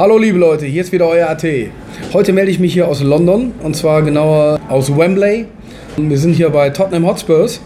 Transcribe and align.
Hallo 0.00 0.16
liebe 0.16 0.38
Leute, 0.38 0.64
hier 0.64 0.80
ist 0.80 0.92
wieder 0.92 1.08
euer 1.08 1.28
AT. 1.28 1.44
Heute 2.14 2.32
melde 2.32 2.50
ich 2.50 2.58
mich 2.58 2.72
hier 2.72 2.88
aus 2.88 3.02
London 3.02 3.52
und 3.62 3.76
zwar 3.76 4.00
genauer 4.00 4.58
aus 4.70 4.96
Wembley. 4.96 5.44
Wir 5.98 6.16
sind 6.16 6.32
hier 6.32 6.48
bei 6.48 6.70
Tottenham 6.70 7.06
Hotspurs 7.06 7.60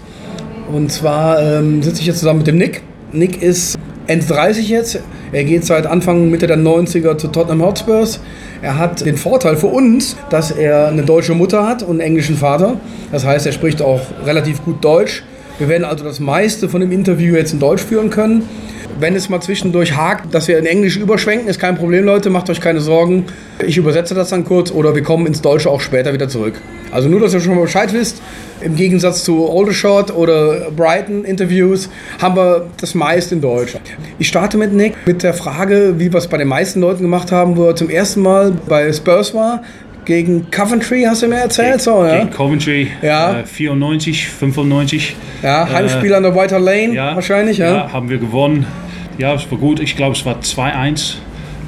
und 0.73 0.91
zwar 0.91 1.41
ähm, 1.41 1.80
sitze 1.80 2.01
ich 2.01 2.09
jetzt 2.09 2.19
zusammen 2.19 2.39
mit 2.39 2.48
dem 2.48 2.59
Nick. 2.59 2.83
Nick 3.12 3.41
ist 3.41 3.79
Ende 4.09 4.27
30 4.27 4.69
jetzt. 4.69 5.01
Er 5.30 5.45
geht 5.45 5.65
seit 5.65 5.87
Anfang 5.87 6.29
Mitte 6.29 6.48
der 6.48 6.59
90er 6.59 7.16
zu 7.19 7.29
Tottenham 7.29 7.62
Hotspurs. 7.62 8.19
Er 8.62 8.79
hat 8.79 9.07
den 9.07 9.16
Vorteil 9.16 9.57
für 9.57 9.69
uns, 9.69 10.16
dass 10.29 10.51
er 10.51 10.88
eine 10.88 11.05
deutsche 11.05 11.35
Mutter 11.35 11.65
hat 11.69 11.85
und 11.85 11.91
einen 11.91 12.01
englischen 12.01 12.35
Vater. 12.35 12.80
Das 13.12 13.24
heißt, 13.24 13.46
er 13.46 13.52
spricht 13.52 13.80
auch 13.80 14.01
relativ 14.27 14.65
gut 14.65 14.85
Deutsch. 14.85 15.23
Wir 15.59 15.69
werden 15.69 15.85
also 15.85 16.05
das 16.05 16.19
meiste 16.19 16.69
von 16.69 16.81
dem 16.81 16.91
Interview 16.91 17.37
jetzt 17.37 17.53
in 17.53 17.61
Deutsch 17.61 17.83
führen 17.83 18.11
können. 18.11 18.49
Wenn 18.99 19.15
es 19.15 19.29
mal 19.29 19.41
zwischendurch 19.41 19.97
hakt, 19.97 20.35
dass 20.35 20.49
wir 20.49 20.59
in 20.59 20.67
Englisch 20.67 20.97
überschwenken, 20.97 21.49
ist 21.49 21.61
kein 21.61 21.77
Problem, 21.77 22.05
Leute, 22.05 22.30
macht 22.30 22.51
euch 22.51 22.61
keine 22.61 22.80
Sorgen. 22.80 23.25
Ich 23.65 23.77
übersetze 23.77 24.15
das 24.15 24.30
dann 24.30 24.45
kurz 24.45 24.73
oder 24.73 24.95
wir 24.95 25.03
kommen 25.03 25.27
ins 25.27 25.43
Deutsche 25.43 25.71
auch 25.71 25.80
später 25.80 26.13
wieder 26.13 26.29
zurück. 26.29 26.55
Also 26.91 27.09
nur, 27.09 27.21
dass 27.21 27.35
ihr 27.35 27.41
schon 27.41 27.55
mal 27.55 27.63
Bescheid 27.63 27.93
wisst, 27.93 28.21
im 28.61 28.77
Gegensatz 28.77 29.25
zu 29.25 29.49
Aldershot 29.51 30.13
oder 30.13 30.71
Brighton 30.71 31.25
Interviews 31.25 31.89
haben 32.21 32.37
wir 32.37 32.66
das 32.80 32.95
meist 32.95 33.33
in 33.33 33.41
Deutsch. 33.41 33.77
Ich 34.19 34.29
starte 34.29 34.57
mit 34.57 34.73
Nick 34.73 34.95
mit 35.07 35.23
der 35.23 35.35
Frage, 35.35 35.95
wie 35.99 36.13
wir 36.13 36.19
es 36.19 36.29
bei 36.29 36.39
den 36.39 36.49
meisten 36.49 36.80
Leuten 36.80 37.02
gemacht 37.02 37.33
haben, 37.33 37.57
wo 37.57 37.66
er 37.66 37.77
zum 37.77 37.91
ersten 37.91 38.23
Mal 38.23 38.52
bei 38.68 38.93
Spurs 38.93 39.35
war. 39.35 39.63
Gegen 40.05 40.51
Coventry, 40.51 41.05
hast 41.05 41.23
du 41.23 41.29
mir 41.29 41.37
erzählt? 41.37 41.73
Gegen, 41.73 41.80
so, 41.80 42.05
ja? 42.05 42.19
gegen 42.19 42.30
Coventry, 42.30 42.91
Ja. 43.02 43.41
äh, 43.41 43.45
94, 43.47 44.29
95. 44.29 45.16
Ja, 45.43 45.69
Heimspiel 45.71 46.15
an 46.15 46.23
der 46.23 46.35
White 46.35 46.55
Hart 46.55 46.65
Lane 46.65 46.95
Ja, 46.95 47.15
wahrscheinlich, 47.15 47.59
ja. 47.59 47.74
ja. 47.74 47.93
haben 47.93 48.09
wir 48.11 48.19
gewonnen. 48.19 48.66
Ja, 49.19 49.35
es 49.35 49.51
war 49.51 49.59
gut. 49.59 49.80
Ich 49.80 49.96
glaube, 49.96 50.15
es 50.16 50.24
war 50.27 50.41
2-1. 50.41 51.15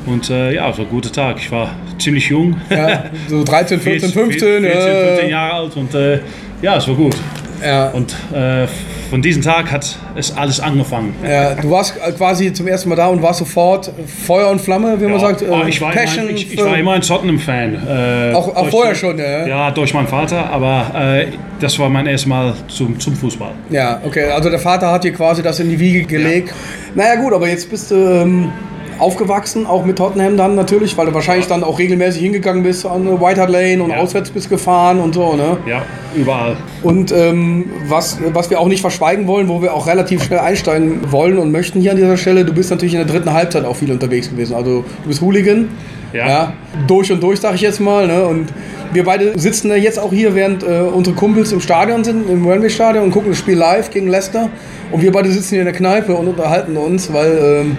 Und 0.07 0.31
äh, 0.31 0.55
ja, 0.55 0.69
es 0.71 0.79
war 0.79 0.85
ein 0.85 0.91
guter 0.91 1.11
Tag. 1.13 1.37
Ich 1.39 1.51
war 1.51 1.71
ziemlich 1.99 2.29
jung. 2.29 2.57
Ja, 2.71 3.05
so 3.29 3.43
13, 3.43 3.81
14, 3.81 4.11
15. 4.11 4.39
14, 4.63 4.65
ja. 4.65 5.07
15 5.09 5.31
Jahre 5.31 5.53
alt. 5.55 5.77
Und 5.77 5.95
äh, 5.95 6.21
ja, 6.63 6.77
es 6.77 6.87
war 6.89 6.95
gut. 6.95 7.17
Ja. 7.65 7.89
Und 7.89 8.15
äh, 8.33 8.67
von 9.11 9.23
diesem 9.23 9.43
Tag 9.43 9.71
hat 9.71 9.97
es 10.17 10.37
alles 10.37 10.61
angefangen. 10.61 11.15
Ja, 11.27 11.55
du 11.55 11.71
warst 11.71 11.95
quasi 12.17 12.53
zum 12.53 12.67
ersten 12.67 12.89
Mal 12.89 12.97
da 12.97 13.07
und 13.09 13.23
warst 13.23 13.39
sofort 13.39 13.91
Feuer 14.27 14.49
und 14.51 14.61
Flamme, 14.61 15.01
wie 15.01 15.05
man 15.05 15.15
Ja, 15.15 15.19
sagt. 15.21 15.45
ah, 15.49 15.63
äh, 15.65 15.69
ich, 15.69 15.81
war 15.81 15.93
Passion 15.93 16.25
immer, 16.29 16.37
ich, 16.37 16.53
ich 16.53 16.65
war 16.65 16.77
immer 16.77 16.93
ein 16.93 17.01
Tottenham-Fan. 17.03 17.75
Äh, 17.87 18.35
Auch- 18.35 18.55
auch 18.57 18.69
vorher 18.69 18.93
die- 18.95 18.99
schon, 18.99 19.19
ja? 19.19 19.47
Ja, 19.47 19.71
durch 19.71 19.95
meinen 19.95 20.09
Vater, 20.09 20.51
aber 20.51 20.91
äh, 20.95 21.27
das 21.61 21.79
war 21.79 21.89
mein 21.89 22.07
erstes 22.07 22.29
Mal 22.29 22.55
zum, 22.69 22.99
zum 22.99 23.15
Fußball. 23.15 23.53
Ja, 23.71 24.01
okay. 24.05 24.25
Also 24.31 24.51
der 24.51 24.59
Vater 24.59 24.91
hat 24.91 25.05
dir 25.05 25.13
quasi 25.13 25.43
das 25.43 25.61
in 25.61 25.71
die 25.71 25.79
Wiege 25.79 26.05
gelegt. 26.05 26.53
Naja 26.95 27.15
gut, 27.17 27.33
aber 27.33 27.49
jetzt 27.49 27.71
bist 27.71 27.91
du 27.91 27.95
ähm, 27.95 28.53
aufgewachsen, 28.99 29.67
auch 29.67 29.85
mit 29.85 29.97
Tottenham 29.97 30.37
dann 30.37 30.55
natürlich, 30.55 30.97
weil 30.97 31.07
du 31.07 31.15
wahrscheinlich 31.15 31.47
dann 31.47 31.63
auch 31.65 31.79
regelmäßig 31.79 32.23
hingegangen 32.23 32.63
bist 32.63 32.85
an 32.87 33.21
White 33.21 33.41
Hart 33.41 33.51
Lane 33.51 33.83
und 33.83 33.91
Ja. 33.91 33.99
auswärts 33.99 34.31
bist 34.31 34.49
gefahren 34.49 34.99
und 35.01 35.15
so, 35.15 35.35
ne? 35.35 35.59
Ja, 35.67 35.83
überall. 36.15 36.57
Und 36.83 37.13
ähm, 37.13 37.71
was, 37.89 38.19
was 38.33 38.51
wir 38.51 38.61
auch 38.61 38.69
nicht 38.69 38.81
verschweigen 38.81 39.27
wollen, 39.27 39.49
wo 39.49 39.63
wir 39.63 39.75
auch 39.75 39.87
relativ 39.87 40.23
schnell 40.25 40.39
einsteigen 40.41 41.01
wollen 41.13 41.39
und 41.39 41.53
möchten 41.53 41.81
hier 41.81 41.91
an 41.93 41.97
dieser 41.97 42.17
Stelle, 42.17 42.45
du 42.45 42.53
bist 42.53 42.71
natürlich 42.71 42.95
in 42.95 43.01
der 43.01 43.09
dritten 43.09 43.33
Halbzeit 43.33 43.65
auch 43.65 43.77
viel 43.77 43.91
unterwegs 43.93 44.31
gewesen. 44.31 44.55
Also 44.55 44.85
du 45.03 45.09
bist 45.09 45.21
Hooligan. 45.21 45.69
Ja. 46.13 46.55
durch 46.87 47.13
und 47.13 47.23
durch, 47.23 47.41
sag 47.41 47.57
ich 47.57 47.61
jetzt 47.61 47.79
mal. 47.79 48.07
Ne? 48.07 48.25
Und 48.25 48.47
wir 48.95 49.05
beide 49.05 49.39
sitzen 49.39 49.69
ja 49.69 49.77
jetzt 49.77 49.99
auch 49.99 50.11
hier, 50.11 50.35
während 50.35 50.63
äh, 50.63 50.81
unsere 50.81 51.15
Kumpels 51.15 51.53
im 51.53 51.61
Stadion 51.61 52.05
sind, 52.05 52.31
im 52.31 52.47
Wembley-Stadion 52.47 53.05
und 53.05 53.11
gucken 53.11 53.31
das 53.33 53.39
Spiel 53.39 53.57
live 53.59 53.91
gegen 53.91 54.07
Leicester. 54.09 54.49
Und 54.93 55.03
wir 55.03 55.13
beide 55.13 55.31
sitzen 55.31 55.51
hier 55.51 55.59
in 55.61 55.67
der 55.67 55.75
Kneipe 55.75 56.15
und 56.15 56.27
unterhalten 56.29 56.77
uns, 56.79 57.13
weil 57.13 57.39
ähm, 57.67 57.77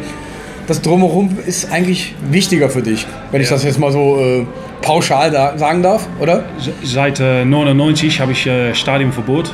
das 0.68 0.82
Drumherum 0.82 1.38
ist 1.46 1.72
eigentlich 1.72 2.14
wichtiger 2.30 2.70
für 2.70 2.82
dich, 2.82 3.08
wenn 3.32 3.42
ich 3.42 3.50
das 3.50 3.64
jetzt 3.64 3.80
mal 3.80 3.92
so 3.92 4.20
äh, 4.20 4.46
pauschal 4.82 5.32
da 5.32 5.58
sagen 5.58 5.82
darf, 5.82 6.08
oder? 6.20 6.44
Seit 6.84 7.20
äh, 7.20 7.46
99 7.46 8.20
habe 8.20 8.34
ich 8.34 8.46
äh, 8.46 8.74
Stadionverbot. 8.76 9.54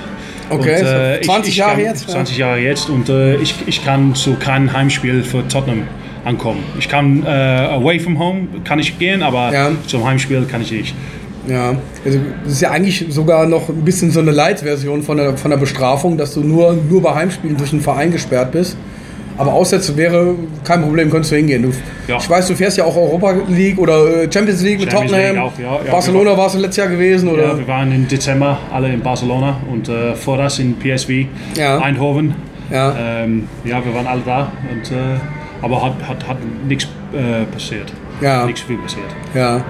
Okay, 0.50 0.80
Und, 0.80 0.86
äh, 0.86 1.18
so 1.24 1.32
20 1.32 1.58
Jahre 1.58 1.72
kann, 1.76 1.84
jetzt, 1.86 2.08
ja. 2.08 2.14
20 2.16 2.38
Jahre 2.38 2.60
jetzt 2.60 2.90
und 2.90 3.10
äh, 3.10 3.36
ich, 3.38 3.56
ich 3.66 3.86
kann 3.86 4.14
zu 4.14 4.36
keinem 4.36 4.74
Heimspiel 4.74 5.24
für 5.24 5.48
Tottenham 5.48 5.84
ankommen. 6.26 6.64
Ich 6.78 6.90
kann 6.90 7.24
äh, 7.26 7.30
away 7.30 8.00
from 8.00 8.20
home 8.20 8.48
kann 8.64 8.80
ich 8.80 8.98
gehen, 9.00 9.24
aber 9.24 9.52
Ja. 9.54 9.72
zum 9.88 10.06
Heimspiel 10.06 10.46
kann 10.50 10.62
ich 10.62 10.72
nicht. 10.72 10.96
Ja, 11.48 11.76
also 12.06 12.20
das 12.46 12.54
ist 12.54 12.62
ja 12.62 12.72
eigentlich 12.72 13.06
sogar 13.10 13.46
noch 13.46 13.68
ein 13.70 13.84
bisschen 13.84 14.12
so 14.12 14.22
eine 14.22 14.32
Light-Version 14.32 15.04
von 15.04 15.18
der, 15.18 15.38
von 15.38 15.52
der 15.52 15.58
Bestrafung, 15.58 16.18
dass 16.18 16.34
du 16.34 16.42
nur, 16.42 16.74
nur 16.90 17.02
bei 17.02 17.14
Heimspielen 17.16 17.58
durch 17.58 17.74
einen 17.74 17.82
Verein 17.82 18.12
gesperrt 18.12 18.52
bist. 18.54 18.78
Aber 19.38 19.54
Aussätze 19.54 19.96
wäre 19.98 20.36
kein 20.64 20.82
Problem, 20.82 21.10
könntest 21.10 21.32
du 21.32 21.36
hingehen. 21.38 21.64
Du, 21.64 21.72
Ja. 22.08 22.18
Ich 22.18 22.30
weiß, 22.30 22.48
du 22.48 22.56
fährst 22.56 22.78
ja 22.78 22.84
auch 22.86 22.96
Europa 22.96 23.34
League 23.48 23.80
oder 23.80 24.24
äh, 24.24 24.32
Champions 24.32 24.62
League 24.62 24.80
mit 24.80 24.92
Champions 24.92 25.12
Tottenham. 25.12 25.36
League 25.36 25.44
auch, 25.44 25.60
ja, 25.60 25.86
ja. 25.86 25.92
Barcelona 25.92 26.38
warst 26.38 26.56
du 26.56 26.60
letztes 26.60 26.78
Jahr 26.78 26.88
gewesen, 26.88 27.30
oder? 27.30 27.48
Ja, 27.48 27.58
wir 27.58 27.68
waren 27.68 27.92
im 27.92 28.08
Dezember 28.08 28.58
alle 28.72 28.92
in 28.94 29.02
Barcelona 29.02 29.58
und 29.72 29.90
äh, 29.90 30.14
vor 30.16 30.38
das 30.38 30.60
in 30.60 30.76
PSV. 30.78 31.10
Eindhoven. 31.82 32.36
Ja. 32.72 32.96
Ähm, 33.24 33.48
ja, 33.66 33.84
wir 33.84 33.94
waren 33.94 34.08
alle 34.08 34.22
da, 34.26 34.52
und, 34.72 34.92
äh, 34.92 35.20
aber 35.62 35.84
hat, 35.84 35.94
hat, 36.08 36.28
hat 36.28 36.38
nichts 36.68 36.88
äh, 37.14 37.46
passiert. 37.52 37.94
Ja. 38.22 38.46
Nichts 38.46 38.62
viel 38.62 38.78
passiert. 38.78 39.06
Ja, 39.34 39.64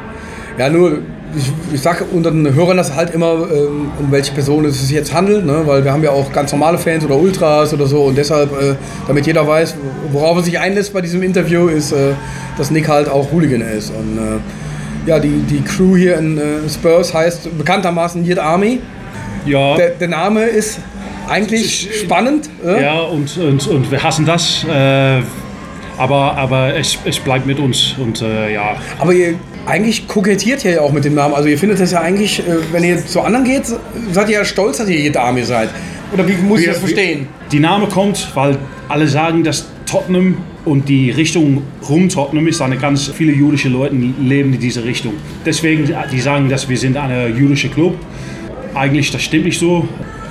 ja 0.58 0.70
nur, 0.70 1.00
ich, 1.36 1.52
ich 1.74 1.82
sage 1.82 2.06
unseren 2.06 2.54
Hörern 2.54 2.78
das 2.78 2.96
halt 2.96 3.14
immer, 3.14 3.48
ähm, 3.52 3.92
um 4.00 4.12
welche 4.12 4.34
Person 4.34 4.66
es 4.66 4.80
sich 4.82 4.92
jetzt 4.92 5.14
handelt, 5.14 5.46
ne? 5.46 5.64
weil 5.66 5.84
wir 5.84 5.92
haben 5.92 6.04
ja 6.04 6.12
auch 6.12 6.32
ganz 6.32 6.52
normale 6.52 6.78
Fans 6.78 7.04
oder 7.06 7.16
Ultras 7.16 7.74
oder 7.74 7.86
so 7.88 8.04
und 8.04 8.18
deshalb, 8.18 8.52
äh, 8.52 8.76
damit 9.08 9.26
jeder 9.26 9.48
weiß, 9.48 9.76
worauf 10.12 10.38
er 10.38 10.44
sich 10.44 10.60
einlässt 10.60 10.94
bei 10.94 11.02
diesem 11.02 11.24
Interview, 11.24 11.68
ist, 11.68 11.92
äh, 11.92 12.12
dass 12.58 12.72
Nick 12.72 12.88
halt 12.88 13.10
auch 13.10 13.32
Hooligan 13.32 13.62
ist. 13.62 13.90
Und 13.92 14.18
äh, 14.18 15.10
ja, 15.10 15.20
die, 15.20 15.42
die 15.50 15.62
Crew 15.62 15.96
hier 15.96 16.18
in 16.18 16.38
äh, 16.38 16.70
Spurs 16.70 17.14
heißt 17.14 17.58
bekanntermaßen 17.58 18.24
Yid 18.26 18.40
Army. 18.40 18.80
Ja, 19.46 19.76
Der, 19.76 19.90
der 19.90 20.08
Name 20.08 20.44
ist 20.44 20.80
eigentlich 21.28 21.90
spannend. 22.02 22.50
äh? 22.66 22.82
ja 22.82 23.00
und, 23.02 23.38
und, 23.38 23.68
und 23.68 23.92
wir 23.92 24.02
hassen 24.02 24.26
das. 24.26 24.64
Äh, 24.64 25.22
aber 25.98 26.38
aber 26.38 26.76
es, 26.76 26.98
es 27.06 27.20
bleibt 27.20 27.46
mit 27.46 27.60
uns. 27.60 27.96
Und 28.00 28.22
äh, 28.22 28.54
ja, 28.54 28.76
Aber 29.00 29.14
ihr 29.14 29.36
eigentlich 29.66 30.08
kokettiert 30.08 30.66
ihr 30.66 30.72
ja 30.72 30.82
auch 30.82 30.92
mit 30.92 31.06
dem 31.06 31.16
Namen. 31.16 31.34
Also 31.34 31.48
ihr 31.50 31.58
findet 31.58 31.80
das 31.80 31.92
ja 31.92 32.02
eigentlich, 32.02 32.40
äh, 32.40 32.44
wenn 32.72 32.84
ihr 32.84 33.06
zu 33.06 33.22
anderen 33.22 33.46
geht, 33.46 33.64
seid 34.12 34.30
ihr 34.30 34.40
ja 34.40 34.46
stolz, 34.46 34.78
dass 34.78 34.90
ihr 34.90 35.00
Yid 35.00 35.18
Army 35.18 35.44
seid. 35.44 35.70
Oder 36.14 36.28
wie 36.28 36.34
muss 36.34 36.60
ich 36.60 36.66
Wir- 36.66 36.74
das 36.74 36.82
verstehen? 36.82 37.28
Die 37.52 37.60
Name 37.60 37.88
kommt, 37.88 38.30
weil 38.36 38.58
alle 38.90 39.08
sagen, 39.08 39.44
dass 39.44 39.68
Tottenham 39.86 40.38
und 40.66 40.88
die 40.88 41.12
Richtung 41.12 41.62
rum 41.90 42.10
Tottenham 42.10 42.48
ist 42.48 42.62
eine 42.62 42.78
ganz 42.78 43.08
viele 43.08 43.32
jüdische 43.34 43.70
Leute 43.70 43.96
leben 43.96 44.54
in 44.54 44.60
diese 44.60 44.84
Richtung. 44.84 45.14
Deswegen, 45.46 45.90
die 46.12 46.20
sagen, 46.22 46.50
dass 46.50 46.70
wir 46.70 46.78
sind 46.78 46.98
ein 46.98 47.36
jüdischer 47.36 47.70
Club. 47.70 47.96
Eigentlich, 48.74 49.12
das 49.12 49.22
stimmt 49.22 49.46
nicht 49.46 49.60
so. 49.60 49.88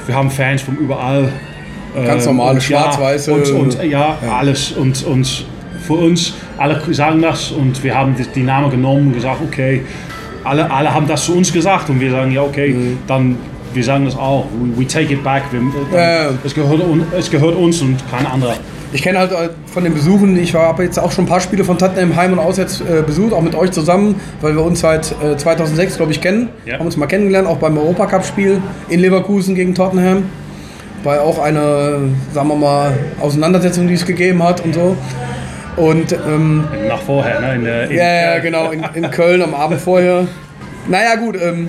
Wir 0.06 0.14
haben 0.14 0.31
Fans 0.31 0.62
von 0.62 0.76
überall. 0.76 1.32
Ganz 1.94 2.25
normale 2.25 2.54
ja, 2.54 2.60
Schwarz-Weiße. 2.60 3.32
Und, 3.32 3.50
und 3.50 3.84
ja, 3.84 4.19
alles. 4.31 4.72
Und, 4.72 5.04
und 5.04 5.44
für 5.82 5.94
uns, 5.94 6.34
alle 6.59 6.81
sagen 6.93 7.22
das 7.22 7.50
und 7.50 7.82
wir 7.82 7.94
haben 7.94 8.15
die, 8.34 8.43
Namen 8.43 8.70
genommen 8.70 9.09
und 9.09 9.15
gesagt, 9.15 9.41
okay, 9.43 9.82
alle, 10.44 10.70
alle 10.70 10.93
haben 10.93 11.06
das 11.06 11.25
zu 11.25 11.37
uns 11.37 11.53
gesagt 11.53 11.88
und 11.91 12.00
wir 12.00 12.10
sagen, 12.10 12.32
ja, 12.32 12.43
okay, 12.43 12.75
dann 13.06 13.37
wir 13.75 13.84
sagen 13.84 14.04
das 14.04 14.16
auch. 14.16 14.47
We, 14.60 14.82
we 14.82 14.87
take 14.87 15.12
it 15.12 15.22
back. 15.25 15.44
Wir, 15.50 15.60
Ja, 15.93 16.25
ja. 16.25 16.31
es, 16.44 16.54
gehört, 16.54 16.82
es 17.19 17.31
gehört 17.31 17.56
uns 17.56 17.81
und 17.81 17.97
kein 18.10 18.26
anderer. 18.26 18.54
Ich 18.93 19.03
kenne 19.03 19.19
halt 19.19 19.32
äh, 19.32 19.48
von 19.66 19.84
den 19.84 19.94
Besuchen, 19.94 20.37
ich 20.37 20.55
habe 20.55 20.82
jetzt 20.84 20.99
auch 20.99 21.11
schon 21.12 21.25
ein 21.25 21.29
paar 21.29 21.40
Spiele 21.40 21.64
von 21.64 21.79
Tottenham 21.79 22.14
heim 22.14 22.34
und 22.34 22.38
auswärts 22.38 22.82
äh, 22.82 23.02
besucht, 23.02 23.32
auch 23.32 23.40
mit 23.40 23.55
euch 23.55 23.70
zusammen, 23.70 24.17
weil 24.43 24.55
wir 24.55 24.62
uns 24.62 24.81
seit 24.81 25.14
äh, 25.23 25.37
2006, 25.37 25.96
glaube 25.96 26.12
ich, 26.12 26.20
kennen. 26.20 26.50
Ja. 26.67 26.79
Haben 26.79 26.87
uns 26.87 26.99
mal 26.99 27.06
kennengelernt, 27.06 27.49
auch 27.49 27.56
beim 27.56 27.79
Europacup-Spiel 27.79 28.61
in 28.90 29.00
Leverkusen 29.00 29.55
gegen 29.55 29.75
Tottenham. 29.75 30.25
Ja 31.05 31.20
auch 31.20 31.38
eine, 31.38 32.11
sagen 32.32 32.49
wir 32.49 32.55
mal, 32.55 32.93
Auseinandersetzung, 33.20 33.88
die 33.88 33.94
es 33.94 34.06
gegeben 34.06 34.43
hat 34.43 34.64
und 34.64 34.75
so. 34.75 34.96
Und 35.76 36.12
ähm, 36.12 36.64
Nach 36.88 37.00
vorher, 37.00 37.40
ne? 37.40 37.54
In 37.54 37.64
der, 37.64 37.90
in, 37.90 37.96
Ja, 37.96 38.12
ja, 38.34 38.38
genau, 38.40 38.70
in, 38.70 38.84
in 38.94 39.10
Köln 39.10 39.42
am 39.42 39.54
Abend 39.54 39.80
vorher. 39.80 40.26
Naja, 40.88 41.14
gut, 41.16 41.36
ähm, 41.40 41.69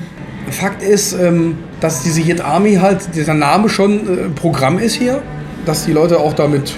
Fakt 0.51 0.83
ist, 0.83 1.13
ähm, 1.13 1.57
dass 1.79 2.03
diese 2.03 2.19
Yid 2.21 2.41
Army 2.41 2.75
halt, 2.75 3.15
dieser 3.15 3.33
Name 3.33 3.69
schon 3.69 3.99
äh, 3.99 4.29
Programm 4.35 4.77
ist 4.77 4.95
hier, 4.95 5.21
dass 5.65 5.85
die 5.85 5.93
Leute 5.93 6.19
auch 6.19 6.33
damit 6.33 6.73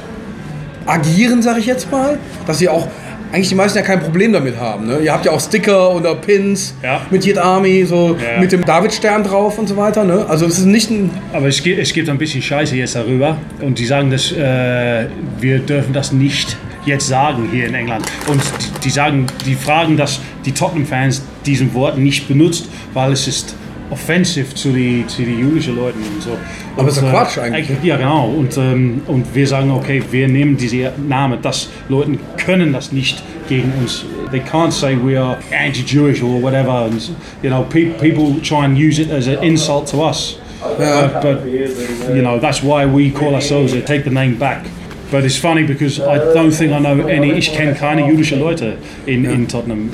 agieren, 0.85 1.41
sag 1.41 1.57
ich 1.57 1.65
jetzt 1.65 1.91
mal, 1.91 2.19
dass 2.45 2.59
sie 2.59 2.69
auch 2.69 2.87
eigentlich 3.33 3.49
die 3.49 3.55
meisten 3.55 3.77
ja 3.79 3.83
kein 3.83 3.99
Problem 3.99 4.31
damit 4.31 4.57
haben. 4.59 4.85
Ne? 4.85 4.99
Ihr 4.99 5.11
habt 5.11 5.25
ja 5.25 5.31
auch 5.31 5.39
Sticker 5.41 5.95
oder 5.95 6.13
Pins 6.15 6.75
Ja. 6.83 7.01
mit 7.09 7.25
Yid 7.25 7.39
Army, 7.39 7.83
so 7.85 8.15
Ja. 8.15 8.39
mit 8.39 8.51
dem 8.51 8.63
Davidstern 8.63 9.23
drauf 9.23 9.57
und 9.57 9.67
so 9.67 9.75
weiter. 9.75 10.03
Ne? 10.03 10.25
Also 10.29 10.45
es 10.45 10.59
ist 10.59 10.65
nicht 10.65 10.91
ein. 10.91 11.09
Aber 11.33 11.47
es 11.47 11.61
gibt, 11.63 11.79
es 11.79 11.91
gibt 11.91 12.07
ein 12.07 12.17
bisschen 12.19 12.41
Scheiße 12.43 12.75
jetzt 12.75 12.95
darüber 12.95 13.37
und 13.61 13.79
die 13.79 13.85
sagen, 13.85 14.11
dass 14.11 14.31
äh, 14.31 15.07
wir 15.39 15.59
dürfen 15.59 15.91
das 15.91 16.11
nicht 16.11 16.55
jetzt 16.85 17.07
sagen 17.07 17.49
hier 17.51 17.67
in 17.67 17.73
England. 17.73 18.05
Und 18.27 18.41
die, 18.41 18.81
die 18.85 18.89
sagen, 18.89 19.25
die 19.45 19.55
fragen, 19.55 19.97
dass 19.97 20.19
die 20.45 20.51
Tottenham-Fans 20.51 21.23
diesen 21.45 21.73
Wort 21.73 21.97
nicht 21.97 22.27
benutzt, 22.27 22.69
weil 22.93 23.11
es 23.11 23.27
ist 23.27 23.55
offensive 23.91 24.53
zu 24.55 24.71
die, 24.71 25.05
zu 25.07 25.21
die 25.21 25.35
jüdischen 25.35 25.75
Leuten 25.75 25.99
und 25.99 26.21
so. 26.21 26.37
Aber 26.75 26.87
ist 26.89 26.97
doch 26.97 27.03
Und, 27.03 27.09
Quatsch 27.11 27.37
eigentlich, 27.37 27.69
ne? 27.69 27.77
Ja, 27.83 27.97
genau. 27.97 28.29
Und, 28.29 28.57
ähm, 28.57 29.01
und 29.07 29.33
wir 29.33 29.47
sagen, 29.47 29.69
okay, 29.71 30.01
wir 30.11 30.27
nehmen 30.27 30.57
diese 30.57 30.91
Namen, 31.07 31.41
dass 31.41 31.69
Leute 31.87 32.17
können 32.37 32.73
das 32.73 32.91
nicht 32.91 33.23
gegen 33.47 33.71
uns 33.79 34.05
they 34.31 34.39
can't 34.39 34.71
say 34.71 34.95
we 34.95 35.17
are 35.17 35.37
anti-Jewish 35.51 36.21
or 36.21 36.41
whatever. 36.41 36.85
And 36.85 37.01
you 37.41 37.49
know, 37.49 37.63
pe- 37.63 37.93
people 37.99 38.39
try 38.41 38.65
and 38.65 38.77
use 38.77 38.99
it 38.99 39.11
as 39.11 39.27
an 39.27 39.43
insult 39.43 39.87
to 39.91 40.01
us. 40.03 40.37
But, 40.61 41.21
but 41.21 41.45
you 41.45 42.21
know, 42.21 42.39
that's 42.39 42.63
why 42.63 42.85
we 42.85 43.11
call 43.11 43.35
ourselves 43.35 43.73
it. 43.73 43.85
Take 43.85 44.03
the 44.03 44.09
name 44.09 44.37
back. 44.37 44.65
But 45.11 45.23
it's 45.23 45.37
funny 45.37 45.63
because 45.63 45.99
I 45.99 46.17
don't 46.33 46.51
think 46.51 46.71
I 46.71 46.79
know 46.79 47.07
any. 47.07 47.33
Ich 47.33 47.53
kenne 47.53 47.73
keine 47.75 48.07
jüdische 48.07 48.35
Leute 48.35 48.77
in, 49.05 49.23
in 49.25 49.47
Tottenham. 49.47 49.89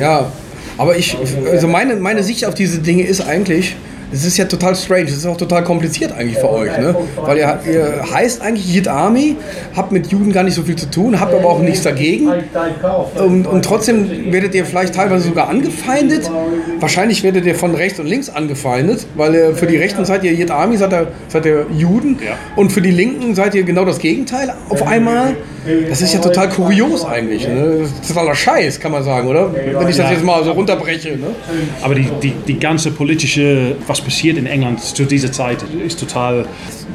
Ja, 0.00 0.32
aber 0.78 0.96
ich, 0.96 1.16
also 1.50 1.68
meine, 1.68 1.96
meine 1.96 2.22
Sicht 2.22 2.44
auf 2.44 2.54
diese 2.54 2.78
Dinge 2.78 3.02
ist 3.02 3.20
eigentlich, 3.20 3.76
es 4.12 4.24
ist 4.24 4.36
ja 4.36 4.44
total 4.46 4.74
strange, 4.74 5.04
es 5.04 5.16
ist 5.16 5.26
auch 5.26 5.36
total 5.36 5.64
kompliziert 5.64 6.12
eigentlich 6.12 6.38
für 6.38 6.50
euch, 6.50 6.76
ne? 6.78 6.94
Weil 7.16 7.38
ihr, 7.38 7.58
ihr 7.70 8.04
heißt 8.12 8.40
eigentlich 8.40 8.72
Yid 8.74 8.88
Army, 8.88 9.36
habt 9.76 9.92
mit 9.92 10.06
Juden 10.08 10.32
gar 10.32 10.42
nicht 10.42 10.54
so 10.54 10.62
viel 10.62 10.76
zu 10.76 10.90
tun, 10.90 11.20
habt 11.20 11.34
aber 11.34 11.48
auch 11.48 11.60
nichts 11.60 11.82
dagegen. 11.82 12.30
Und, 13.16 13.46
und 13.46 13.64
trotzdem 13.64 14.32
werdet 14.32 14.54
ihr 14.54 14.64
vielleicht 14.64 14.94
teilweise 14.94 15.28
sogar 15.28 15.48
angefeindet. 15.48 16.30
Wahrscheinlich 16.80 17.22
werdet 17.22 17.44
ihr 17.44 17.54
von 17.54 17.74
rechts 17.74 18.00
und 18.00 18.06
links 18.06 18.30
angefeindet, 18.30 19.06
weil 19.14 19.34
ihr 19.34 19.54
für 19.54 19.66
die 19.66 19.76
Rechten 19.76 20.04
seid 20.04 20.24
ihr 20.24 20.32
Yid 20.32 20.50
Army, 20.50 20.76
seid 20.76 20.92
ihr, 20.92 21.08
seid 21.28 21.46
ihr 21.46 21.66
Juden. 21.76 22.18
Ja. 22.24 22.36
Und 22.56 22.72
für 22.72 22.80
die 22.80 22.90
Linken 22.90 23.34
seid 23.34 23.54
ihr 23.54 23.62
genau 23.62 23.84
das 23.84 23.98
Gegenteil 23.98 24.52
auf 24.68 24.86
einmal. 24.86 25.36
Das 25.88 26.00
ist 26.00 26.14
ja 26.14 26.20
total 26.20 26.48
kurios 26.48 27.04
eigentlich. 27.04 27.46
Ne? 27.46 27.80
Das 27.80 27.90
ist 27.90 28.08
totaler 28.08 28.34
Scheiß, 28.34 28.80
kann 28.80 28.92
man 28.92 29.02
sagen, 29.02 29.28
oder? 29.28 29.52
Wenn 29.52 29.88
ich 29.88 29.96
das 29.96 30.10
jetzt 30.10 30.24
mal 30.24 30.42
so 30.44 30.52
runterbreche. 30.52 31.10
Ne? 31.10 31.34
Aber 31.82 31.94
die, 31.94 32.08
die, 32.22 32.32
die 32.46 32.58
ganze 32.58 32.90
politische, 32.90 33.76
was 33.86 33.97
passiert 34.00 34.38
in 34.38 34.46
England 34.46 34.80
zu 34.80 35.04
dieser 35.04 35.32
Zeit, 35.32 35.62
ist 35.84 36.00
total 36.00 36.46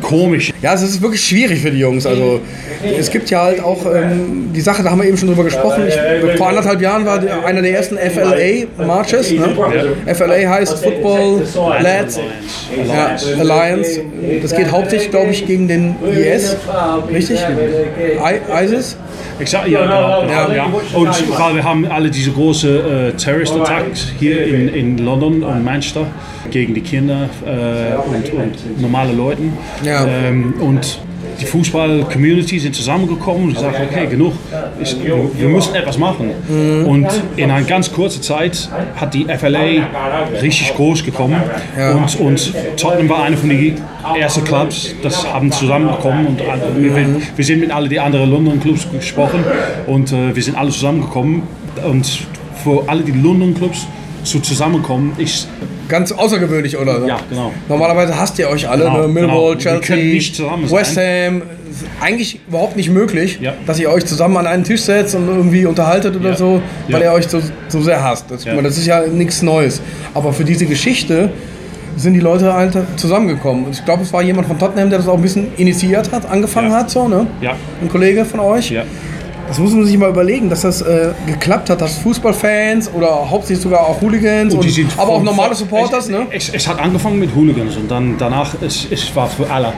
komisch. 0.02 0.52
Ja, 0.62 0.74
es 0.74 0.82
ist 0.82 1.02
wirklich 1.02 1.24
schwierig 1.24 1.62
für 1.62 1.72
die 1.72 1.80
Jungs. 1.80 2.06
Also 2.06 2.42
es 2.84 3.10
gibt 3.10 3.30
ja 3.30 3.44
halt 3.44 3.64
auch 3.64 3.86
ähm, 3.86 4.52
die 4.54 4.62
Sache, 4.62 4.84
da 4.84 4.92
haben 4.92 5.02
wir 5.02 5.08
eben 5.08 5.18
schon 5.18 5.30
drüber 5.30 5.44
gesprochen. 5.44 5.84
Ich, 5.88 6.38
vor 6.38 6.50
anderthalb 6.50 6.82
Jahren 6.82 7.06
war 7.06 7.20
einer 7.46 7.62
der 7.62 7.74
ersten 7.76 7.98
FLA-Marches. 7.98 9.32
Ne? 9.32 9.56
FLA 10.14 10.50
heißt 10.50 10.84
Football 10.84 11.44
Lads 11.82 12.20
ja, 12.88 13.16
Alliance. 13.40 14.02
Das 14.42 14.56
geht 14.56 14.72
hauptsächlich, 14.72 15.12
glaube 15.12 15.32
ich, 15.32 15.46
gegen 15.46 15.68
den 15.68 15.96
IS. 16.04 16.58
Richtig? 17.12 17.40
I 17.40 18.64
ISIS? 18.64 18.98
Exakt, 19.40 19.68
ja, 19.68 19.82
genau. 19.82 20.22
genau 20.22 20.52
ja. 20.52 20.66
Und 20.94 21.40
weil 21.40 21.56
wir 21.56 21.64
haben 21.64 21.86
alle 21.86 22.10
diese 22.10 22.32
großen 22.32 22.70
äh, 22.70 23.12
Terrorist-Attacks 23.14 24.14
hier 24.20 24.46
in, 24.46 24.70
in 24.70 24.98
London 25.00 25.44
und 25.44 25.64
Manchester 25.64 26.06
gegen 26.52 26.74
die 26.74 26.82
Kinder 26.82 27.30
äh, 27.46 27.96
und, 28.08 28.34
und 28.34 28.82
normale 28.82 29.14
Leute. 29.14 29.42
Ja. 29.86 30.06
Ähm, 30.08 30.54
und 30.60 31.00
die 31.42 31.46
Fußball-Community 31.46 32.60
sind 32.60 32.76
zusammengekommen 32.76 33.46
und 33.50 33.54
gesagt, 33.56 33.76
okay, 33.90 34.06
genug, 34.08 34.34
ist, 34.80 34.98
wir 35.04 35.48
müssen 35.50 35.74
etwas 35.76 35.98
machen. 35.98 36.30
Und 36.86 37.08
in 37.36 37.50
einer 37.50 37.66
ganz 37.66 37.92
kurzen 37.92 38.22
Zeit 38.22 38.70
hat 38.96 39.14
die 39.14 39.26
FLA 39.26 39.88
richtig 40.42 40.76
groß 40.76 41.04
gekommen. 41.04 41.42
Und, 41.96 42.20
und 42.20 42.54
Tottenham 42.78 43.10
war 43.10 43.24
einer 43.24 43.36
von 43.38 43.50
den 43.50 43.78
ersten 44.18 44.44
Clubs, 44.44 44.94
das 45.02 45.26
haben 45.34 45.52
zusammengekommen 45.52 46.28
und 46.28 46.42
alle- 46.42 46.62
wir, 46.78 47.08
wir 47.36 47.46
sind 47.46 47.60
mit 47.62 47.72
alle 47.72 47.90
die 47.90 48.00
anderen 48.00 48.30
London 48.30 48.60
Clubs 48.60 48.88
gesprochen 48.92 49.44
und 49.88 50.12
äh, 50.12 50.36
wir 50.36 50.44
sind 50.44 50.56
alle 50.56 50.70
zusammengekommen. 50.70 51.42
Und 51.90 52.06
für 52.64 52.84
alle 52.88 53.02
die 53.02 53.12
London 53.12 53.56
Clubs 53.56 53.88
zu 54.24 54.40
zusammenkommen 54.40 55.14
ist 55.18 55.48
Ganz 55.90 56.12
außergewöhnlich, 56.12 56.78
oder? 56.78 57.06
ja 57.06 57.20
genau 57.30 57.52
Normalerweise 57.68 58.18
hasst 58.18 58.40
ihr 58.40 58.50
euch 58.50 58.68
alle, 58.70 58.86
Genau, 58.86 59.02
ne? 59.02 59.08
Millwall, 59.08 59.56
genau. 59.58 59.80
Chelsea, 59.80 59.96
nicht 60.14 60.36
zusammen 60.36 60.68
sein. 60.68 60.80
West 60.80 60.98
Ham. 60.98 61.42
Eigentlich 62.02 62.40
überhaupt 62.48 62.76
nicht 62.76 62.90
möglich, 62.90 63.40
Ja. 63.42 63.54
dass 63.66 63.80
ihr 63.80 63.90
euch 63.92 64.06
zusammen 64.06 64.38
an 64.38 64.48
einen 64.48 64.64
Tisch 64.64 64.82
setzt 64.82 65.16
und 65.16 65.28
irgendwie 65.28 65.66
unterhaltet 65.66 66.16
oder 66.16 66.30
Ja. 66.32 66.36
so, 66.36 66.62
weil 66.90 67.02
ihr 67.02 67.12
euch 67.12 67.28
so, 67.28 67.42
so 67.68 67.82
sehr 67.82 68.04
hasst. 68.04 68.26
Das, 68.30 68.46
Ja. 68.46 68.62
das 68.62 68.78
ist 68.78 68.86
ja 68.86 69.02
nichts 69.08 69.42
Neues. 69.42 69.82
Aber 70.14 70.32
für 70.34 70.44
diese 70.46 70.66
Geschichte 70.66 71.30
sind 71.98 72.14
die 72.14 72.20
Leute 72.20 72.54
halt 72.54 72.78
zusammengekommen. 72.96 73.66
Und 73.66 73.72
Ich 73.76 73.84
glaube, 73.86 74.04
es 74.04 74.14
war 74.14 74.22
jemand 74.22 74.48
von 74.48 74.58
Tottenham, 74.58 74.90
der 74.90 75.00
das 75.00 75.08
auch 75.08 75.16
ein 75.16 75.22
bisschen 75.22 75.48
initiiert 75.58 76.12
hat, 76.12 76.30
angefangen 76.30 76.72
hat, 76.72 76.90
so, 76.90 77.08
ne? 77.08 77.28
ja 77.42 77.56
Ein 77.82 77.90
Kollege 77.90 78.24
von 78.26 78.40
euch. 78.40 78.72
ja 78.72 78.84
Das 79.48 79.60
muss 79.60 79.74
man 79.74 79.86
sich 79.86 79.98
mal 79.98 80.10
überlegen, 80.10 80.50
dass 80.50 80.62
das 80.62 80.82
äh, 80.82 81.10
geklappt 81.28 81.70
hat, 81.70 81.82
dass 81.82 81.98
Fußballfans 82.00 82.92
oder 82.94 83.30
hauptsächlich 83.30 83.62
sogar 83.64 83.82
auch 83.82 84.02
Hooligans, 84.02 84.54
und, 84.54 84.64
die 84.64 84.70
sind 84.70 84.92
aber 84.98 85.12
auch 85.12 85.24
normale 85.24 85.54
Supporters, 85.54 86.06
es, 86.06 86.10
ne? 86.10 86.26
Es, 86.32 86.50
es 86.50 86.68
hat 86.68 86.80
angefangen 86.80 87.20
mit 87.20 87.36
Hooligans 87.36 87.76
und 87.76 87.92
dann 87.92 88.16
danach 88.18 88.56
es, 88.62 88.88
es 88.90 89.16
war 89.16 89.28
für 89.28 89.50
alle. 89.50 89.74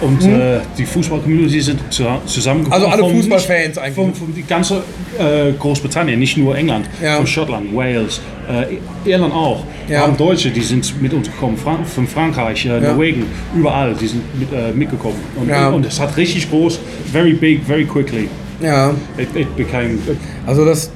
Und 0.00 0.22
äh, 0.24 0.58
die 0.76 0.84
Fußball-Community 0.84 1.60
sind 1.60 1.80
zu, 1.90 2.04
zusammengekommen. 2.26 2.84
Mhm. 2.84 2.92
Also 2.92 3.04
alle 3.04 3.14
Fußballfans 3.14 3.78
eigentlich. 3.78 3.94
Von, 3.94 4.14
von 4.14 4.34
die 4.34 4.42
ganze 4.42 4.82
äh, 5.18 5.52
Großbritannien, 5.58 6.18
nicht 6.18 6.36
nur 6.36 6.56
England, 6.56 6.86
Ja. 7.02 7.16
von 7.16 7.26
Schottland, 7.26 7.74
Wales, 7.74 8.20
äh, 8.50 9.08
Irland 9.08 9.32
auch. 9.32 9.62
Wir 9.86 9.96
Ja. 9.96 10.02
haben 10.02 10.16
Deutsche, 10.16 10.50
die 10.50 10.60
sind 10.62 11.00
mit 11.00 11.14
uns 11.14 11.30
gekommen, 11.30 11.56
Fran 11.56 11.84
von 11.84 12.06
Frankreich, 12.08 12.66
äh, 12.66 12.80
Norwegen, 12.80 13.26
überall, 13.54 13.94
die 13.94 14.08
sind 14.08 14.22
mit, 14.38 14.52
äh, 14.52 14.72
mitgekommen. 14.74 15.20
Und, 15.36 15.48
Ja. 15.48 15.68
und 15.68 15.86
es 15.86 16.00
hat 16.00 16.16
richtig 16.16 16.50
groß, 16.50 16.80
very 17.12 17.32
big, 17.34 17.64
very 17.64 17.84
quickly. 17.84 18.28
Ja. 18.64 18.94
It, 19.18 19.28
it 19.34 19.56
became 19.56 19.98
Also 20.46 20.64
das, 20.64 20.90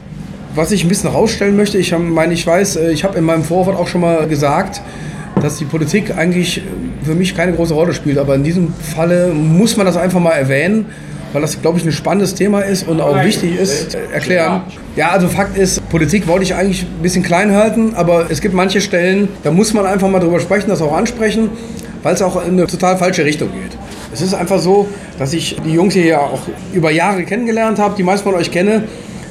was 0.54 0.72
ich 0.72 0.84
ein 0.84 0.88
bisschen 0.88 1.10
rausstellen 1.10 1.56
möchte, 1.56 1.78
ich 1.78 1.96
meine, 1.96 2.32
ich 2.32 2.46
weiß, 2.46 2.76
äh, 2.76 2.90
ich 2.90 3.04
habe 3.04 3.18
in 3.18 3.24
meinem 3.24 3.44
Vorwort 3.44 3.76
auch 3.76 3.88
schon 3.88 4.00
mal 4.00 4.26
gesagt, 4.26 4.80
dass 5.42 5.58
die 5.58 5.64
Politik 5.64 6.16
eigentlich 6.16 6.58
äh, 6.58 6.62
für 7.04 7.14
mich 7.14 7.36
keine 7.36 7.52
große 7.52 7.74
Rolle 7.74 7.92
spielt, 7.92 8.18
aber 8.18 8.34
in 8.34 8.44
diesem 8.44 8.72
Falle 8.72 9.28
muss 9.28 9.76
man 9.76 9.86
das 9.86 9.96
einfach 9.96 10.20
mal 10.20 10.32
erwähnen, 10.32 10.86
weil 11.32 11.42
das, 11.42 11.60
glaube 11.60 11.78
ich, 11.78 11.84
ein 11.84 11.92
spannendes 11.92 12.34
Thema 12.34 12.62
ist 12.62 12.88
und 12.88 13.00
auch 13.00 13.22
wichtig 13.22 13.58
ist, 13.60 13.94
äh, 13.94 13.98
erklären. 14.12 14.62
Ja, 14.96 15.10
also 15.10 15.28
Fakt 15.28 15.56
ist, 15.58 15.86
Politik 15.90 16.26
wollte 16.26 16.44
ich 16.44 16.54
eigentlich 16.54 16.82
ein 16.82 17.02
bisschen 17.02 17.22
klein 17.22 17.54
halten, 17.54 17.92
aber 17.94 18.30
es 18.30 18.40
gibt 18.40 18.54
manche 18.54 18.80
Stellen, 18.80 19.28
da 19.42 19.50
muss 19.50 19.74
man 19.74 19.84
einfach 19.86 20.08
mal 20.08 20.20
drüber 20.20 20.40
sprechen, 20.40 20.70
das 20.70 20.80
auch 20.80 20.96
ansprechen, 20.96 21.50
weil 22.02 22.14
es 22.14 22.22
auch 22.22 22.42
in 22.44 22.52
eine 22.52 22.66
total 22.66 22.96
falsche 22.96 23.24
Richtung 23.24 23.50
geht. 23.52 23.76
Es 24.12 24.22
ist 24.22 24.34
einfach 24.34 24.58
so, 24.58 24.88
dass 25.18 25.32
ich 25.32 25.56
die 25.64 25.72
Jungs 25.72 25.94
hier 25.94 26.06
ja 26.06 26.20
auch 26.20 26.40
über 26.72 26.90
Jahre 26.90 27.24
kennengelernt 27.24 27.78
habe, 27.78 27.94
die 27.96 28.02
meisten 28.02 28.28
von 28.28 28.38
euch 28.38 28.50
kenne. 28.50 28.84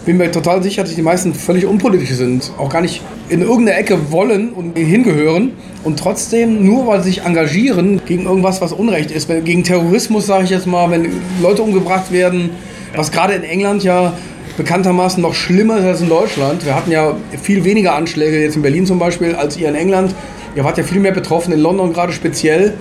Bin 0.06 0.18
mir 0.18 0.32
total 0.32 0.64
sicher, 0.64 0.84
dass 0.84 0.96
die 0.96 1.02
meisten 1.02 1.34
völlig 1.34 1.66
unpolitisch 1.66 2.12
sind, 2.12 2.52
auch 2.58 2.70
gar 2.70 2.82
nicht 2.82 3.02
in 3.28 3.42
irgendeine 3.42 3.78
Ecke 3.78 4.12
wollen 4.12 4.54
und 4.54 4.78
hingehören 4.78 5.52
und 5.84 6.00
trotzdem 6.00 6.66
nur 6.66 6.88
weil 6.88 7.04
sie 7.04 7.10
sich 7.10 7.24
engagieren 7.24 8.02
gegen 8.06 8.26
irgendwas, 8.26 8.62
was 8.62 8.72
Unrecht 8.72 9.12
ist, 9.12 9.28
gegen 9.44 9.64
Terrorismus 9.66 10.26
sage 10.26 10.46
ich 10.46 10.50
jetzt 10.50 10.66
mal, 10.66 10.90
wenn 10.92 11.10
Leute 11.42 11.62
umgebracht 11.62 12.12
werden, 12.14 12.52
was 12.96 13.12
gerade 13.12 13.34
in 13.34 13.44
England 13.44 13.84
ja 13.84 14.14
bekanntermaßen 14.56 15.22
noch 15.22 15.36
schlimmer 15.36 15.78
ist 15.78 15.86
als 15.86 16.02
in 16.02 16.10
Deutschland. 16.10 16.66
Wir 16.66 16.74
hatten 16.74 16.92
ja 16.92 17.16
viel 17.42 17.64
weniger 17.66 17.94
Anschläge 17.94 18.42
jetzt 18.42 18.56
in 18.56 18.62
Berlin 18.62 18.86
zum 18.86 19.00
Beispiel 19.00 19.36
als 19.36 19.58
ihr 19.58 19.68
in 19.68 19.76
England. 19.76 20.16
Ihr 20.56 20.64
wart 20.64 20.78
ja 20.78 20.84
viel 20.84 21.00
mehr 21.00 21.12
betroffen, 21.12 21.54
in 21.54 21.60
London 21.60 21.94
gerade 21.94 22.14
speziell. 22.14 22.74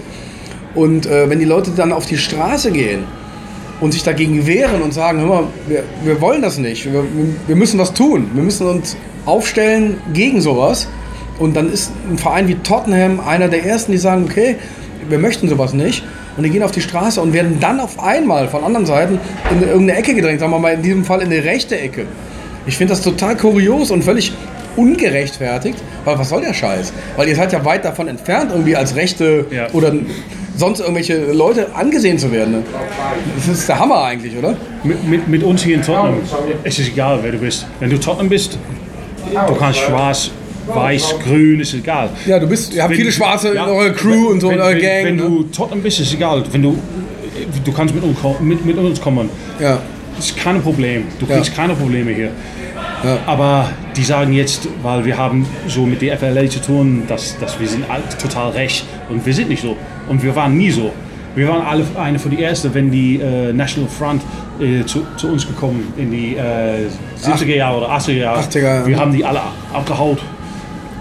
Und 0.76 1.06
äh, 1.06 1.28
wenn 1.28 1.38
die 1.40 1.45
Leute 1.45 1.73
dann 1.75 1.90
auf 1.92 2.06
die 2.06 2.18
Straße 2.18 2.71
gehen 2.71 3.04
und 3.80 3.92
sich 3.92 4.04
dagegen 4.04 4.47
wehren 4.47 4.83
und 4.83 4.95
sagen, 4.95 5.18
hör 5.21 5.26
mal, 5.26 5.45
wir, 5.66 5.83
wir 6.04 6.21
wollen 6.21 6.42
das 6.42 6.59
nicht, 6.59 6.85
wir, 6.92 7.02
wir 7.47 7.56
müssen 7.56 7.78
was 7.80 7.92
tun, 7.95 8.30
wir 8.35 8.42
müssen 8.45 8.66
uns 8.68 8.97
aufstellen 9.25 9.97
gegen 10.12 10.40
sowas. 10.40 10.87
Und 11.38 11.54
dann 11.56 11.71
ist 11.73 11.92
ein 12.11 12.16
Verein 12.16 12.47
wie 12.49 12.54
Tottenham 12.56 13.21
einer 13.21 13.49
der 13.49 13.64
ersten, 13.64 13.92
die 13.92 13.99
sagen, 13.99 14.25
okay, 14.25 14.56
wir 15.09 15.18
möchten 15.18 15.49
sowas 15.49 15.73
nicht. 15.75 16.02
Und 16.37 16.42
die 16.45 16.50
gehen 16.50 16.62
auf 16.62 16.71
die 16.73 16.80
Straße 16.83 17.21
und 17.21 17.33
werden 17.33 17.59
dann 17.61 17.80
auf 17.80 17.99
einmal 18.02 18.49
von 18.49 18.62
anderen 18.64 18.87
Seiten 18.87 19.18
in 19.50 19.62
irgendeine 19.66 19.99
Ecke 19.99 20.14
gedrängt, 20.14 20.40
sagen 20.40 20.52
wir 20.52 20.59
mal 20.59 20.75
in 20.75 20.83
diesem 20.83 21.04
Fall 21.04 21.21
in 21.23 21.26
eine 21.33 21.42
rechte 21.45 21.78
Ecke. 21.78 22.04
Ich 22.66 22.76
finde 22.76 22.92
das 22.92 23.02
total 23.02 23.37
kurios 23.37 23.90
und 23.90 24.02
völlig 24.04 24.33
ungerechtfertigt, 24.76 25.78
weil 26.04 26.18
was 26.18 26.28
soll 26.28 26.42
der 26.42 26.52
Scheiß? 26.54 26.92
Weil 27.16 27.28
ihr 27.28 27.37
seid 27.37 27.52
ja 27.52 27.64
weit 27.64 27.85
davon 27.85 28.09
entfernt, 28.09 28.50
irgendwie 28.52 28.76
als 28.76 28.95
Rechte 28.97 29.47
Ja. 29.50 29.68
oder 29.73 29.92
sonst 30.57 30.81
irgendwelche 30.81 31.33
Leute 31.33 31.75
angesehen 31.75 32.19
zu 32.19 32.33
werden. 32.33 32.53
Ne? 32.53 32.63
Das 33.37 33.49
ist 33.49 33.69
der 33.69 33.79
Hammer 33.79 34.03
eigentlich, 34.05 34.37
oder? 34.37 34.57
Mit, 34.83 35.07
mit, 35.07 35.29
mit 35.29 35.43
uns 35.43 35.63
hier 35.63 35.77
in 35.77 35.83
Tottenham, 35.83 36.19
es 36.65 36.79
ist 36.79 36.89
egal, 36.89 37.21
wer 37.23 37.33
du 37.33 37.39
bist. 37.39 37.67
Wenn 37.81 37.91
du 37.91 37.99
Tottenham 37.99 38.29
bist, 38.29 38.59
du 39.33 39.55
kannst 39.55 39.81
schwarz, 39.81 40.31
weiß, 40.67 41.17
grün, 41.23 41.61
ist 41.61 41.75
egal. 41.75 42.11
Ja, 42.27 42.39
du 42.39 42.47
bist, 42.47 42.75
ihr 42.75 42.83
habt 42.83 42.91
Wenn- 42.91 42.99
viele 42.99 43.13
Schwarze 43.13 43.55
ja, 43.55 43.65
in 43.65 43.71
eurer 43.71 43.91
Crew 43.91 44.31
und 44.31 44.41
so 44.41 44.49
wenn, 44.49 44.57
in 44.57 44.61
eurer 44.61 44.75
wenn, 44.75 44.83
Gang. 44.83 45.05
Wenn 45.05 45.17
ne? 45.17 45.23
du 45.23 45.43
Tottenham 45.45 45.83
bist, 45.83 46.01
ist 46.01 46.13
egal. 46.13 46.43
Wenn 46.51 46.63
du, 46.63 46.79
du 47.65 47.73
kannst 47.73 47.95
mit 47.95 48.03
uns, 48.03 48.17
mit, 48.41 48.65
mit 48.65 48.77
uns 48.79 49.01
kommen. 49.01 49.29
ja. 49.61 49.79
Das 50.17 50.31
ist 50.31 50.39
kein 50.39 50.63
Problem. 50.63 51.05
Du 51.19 51.27
kriegst 51.27 51.55
keine 51.55 51.75
Probleme 51.75 52.11
hier. 52.11 52.31
Ja. 53.05 53.19
Aber 53.27 53.71
die 53.97 54.03
sagen 54.03 54.33
jetzt, 54.33 54.67
weil 54.83 55.05
wir 55.05 55.19
haben 55.19 55.47
so 55.69 55.83
mit 55.83 56.01
der 56.01 56.17
FLA 56.19 56.49
zu 56.49 56.61
tun, 56.61 57.03
dass, 57.07 57.39
dass 57.39 57.61
wir 57.61 57.69
sind 57.69 57.85
total 58.21 58.53
recht. 58.53 58.87
Und 59.11 59.27
wir 59.27 59.35
sind 59.35 59.51
nicht 59.51 59.63
so. 59.63 59.77
Und 60.09 60.23
wir 60.23 60.35
waren 60.37 60.57
nie 60.57 60.71
so. 60.71 60.93
Wir 61.35 61.49
waren 61.49 61.63
alle 61.67 61.85
eine 61.99 62.19
von 62.19 62.31
die 62.31 62.43
Ersten, 62.43 62.73
wenn 62.73 62.91
die 62.91 63.21
äh, 63.21 63.53
National 63.53 63.91
Front 63.91 64.23
äh, 64.59 64.85
zu, 64.87 65.03
zu 65.17 65.29
uns 65.29 65.47
gekommen 65.47 65.93
in 65.99 66.11
die 66.11 66.35
äh, 66.37 66.87
70er 67.23 67.55
Jahre 67.55 67.77
oder 67.79 67.91
80er 67.91 68.13
Jahre. 68.13 68.41
80er, 68.41 68.61
ja. 68.63 68.87
Wir 68.87 68.99
haben 68.99 69.13
die 69.13 69.23
alle 69.25 69.41
abgehaut, 69.73 70.19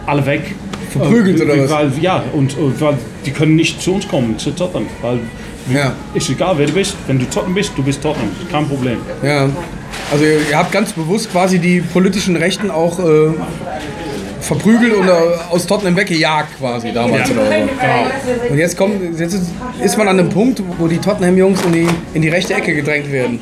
alle 0.05 0.25
weg. 0.25 0.53
Verprügelt 0.89 1.39
Und- 1.39 1.49
oder 1.49 1.63
was? 1.63 1.71
Weil, 1.71 1.91
ja, 2.01 2.23
und, 2.33 2.57
und 2.57 2.81
weil 2.81 2.97
die 3.25 3.31
können 3.31 3.55
nicht 3.55 3.81
zu 3.81 3.93
uns 3.95 4.07
kommen, 4.07 4.37
zu 4.37 4.51
Tottenham. 4.51 4.87
Weil 5.01 5.19
Ja. 5.73 5.93
ist 6.13 6.29
egal, 6.29 6.55
wer 6.57 6.67
du 6.67 6.73
bist. 6.73 6.95
Wenn 7.07 7.17
du 7.19 7.25
Tottenham 7.25 7.55
bist, 7.55 7.71
du 7.77 7.83
bist 7.83 8.01
Tottenham. 8.01 8.29
Kein 8.51 8.67
Problem. 8.67 8.97
Ja. 9.23 9.47
Also 10.11 10.25
ihr, 10.25 10.39
ihr 10.49 10.57
habt 10.57 10.71
ganz 10.73 10.91
bewusst 10.91 11.31
quasi 11.31 11.59
die 11.59 11.79
politischen 11.79 12.35
Rechten 12.35 12.69
auch 12.69 12.99
äh, 12.99 13.03
verprügelt 14.45 14.95
oder 14.95 15.17
aus 15.49 15.65
Tottenham 15.65 15.95
weggejagt 15.95 16.57
quasi 16.59 16.91
damals 16.93 17.29
Ja. 17.29 17.35
oder 17.35 17.45
so. 17.45 18.51
Und 18.51 18.57
jetzt 18.57 18.77
kommt, 18.77 19.19
jetzt 19.19 19.35
ist, 19.81 19.97
man 19.97 20.07
an 20.07 20.19
einem 20.19 20.29
Punkt, 20.29 20.61
wo 20.77 20.87
die 20.87 20.99
Tottenham-Jungs 20.99 21.63
in 21.65 21.73
die, 21.73 21.87
in 22.13 22.21
die 22.21 22.29
rechte 22.29 22.53
Ecke 22.53 22.73
gedrängt 22.75 23.11
werden. 23.11 23.39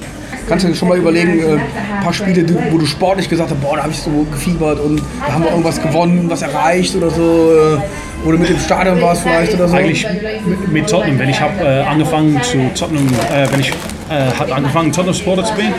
Kannst 0.47 0.65
du 0.65 0.69
dir 0.69 0.75
schon 0.75 0.89
mal 0.89 0.97
überlegen, 0.97 1.39
äh, 1.39 1.53
ein 1.53 2.03
paar 2.03 2.13
Spiele, 2.13 2.45
wo 2.71 2.77
du 2.77 2.85
sportlich 2.85 3.29
gesagt 3.29 3.51
hast, 3.51 3.61
boah, 3.61 3.77
da 3.77 3.83
habe 3.83 3.93
ich 3.93 3.99
so 3.99 4.25
gefiebert 4.31 4.79
und 4.79 5.01
da 5.25 5.33
haben 5.33 5.43
wir 5.43 5.51
irgendwas 5.51 5.81
gewonnen, 5.81 6.25
was 6.29 6.41
erreicht 6.41 6.95
oder 6.95 7.09
so, 7.09 7.51
äh, 7.51 8.31
du 8.31 8.37
mit 8.37 8.49
dem 8.49 8.59
Stadion 8.59 9.01
warst 9.01 9.21
vielleicht 9.23 9.53
oder 9.53 9.67
so? 9.67 9.75
Eigentlich 9.75 10.05
mit, 10.45 10.71
mit 10.71 10.89
Tottenham, 10.89 11.19
wenn 11.19 11.29
ich 11.29 11.39
habe 11.39 11.63
äh, 11.63 11.81
angefangen 11.81 12.41
zu 12.43 12.57
Tottenham, 12.77 13.07
äh, 13.07 13.51
wenn 13.51 13.59
ich 13.59 13.69
äh, 14.09 14.31
habe 14.37 14.53
angefangen 14.53 14.91
Tottenham 14.91 15.15
Sportler 15.15 15.45
zu 15.45 15.53
spielen, 15.53 15.73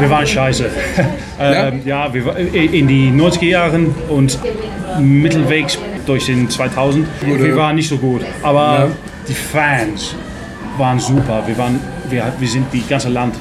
wir 0.00 0.10
waren 0.10 0.26
scheiße. 0.26 0.66
ähm, 1.40 1.82
ja, 1.84 2.12
wir, 2.12 2.36
in 2.36 2.86
die 2.88 3.10
90er 3.10 3.44
Jahren 3.44 3.94
und 4.08 4.38
mittelwegs 5.00 5.78
durch 6.06 6.26
den 6.26 6.48
2000, 6.48 7.06
wir 7.24 7.56
waren 7.56 7.76
nicht 7.76 7.88
so 7.88 7.96
gut. 7.98 8.22
Aber 8.42 8.60
Ja. 8.60 8.88
die 9.28 9.34
Fans 9.34 10.14
waren 10.76 10.98
super. 10.98 11.42
Wir, 11.46 11.56
waren, 11.58 11.78
wir, 12.08 12.32
wir 12.38 12.48
sind 12.48 12.66
die 12.72 12.82
ganze 12.88 13.08
Land 13.08 13.34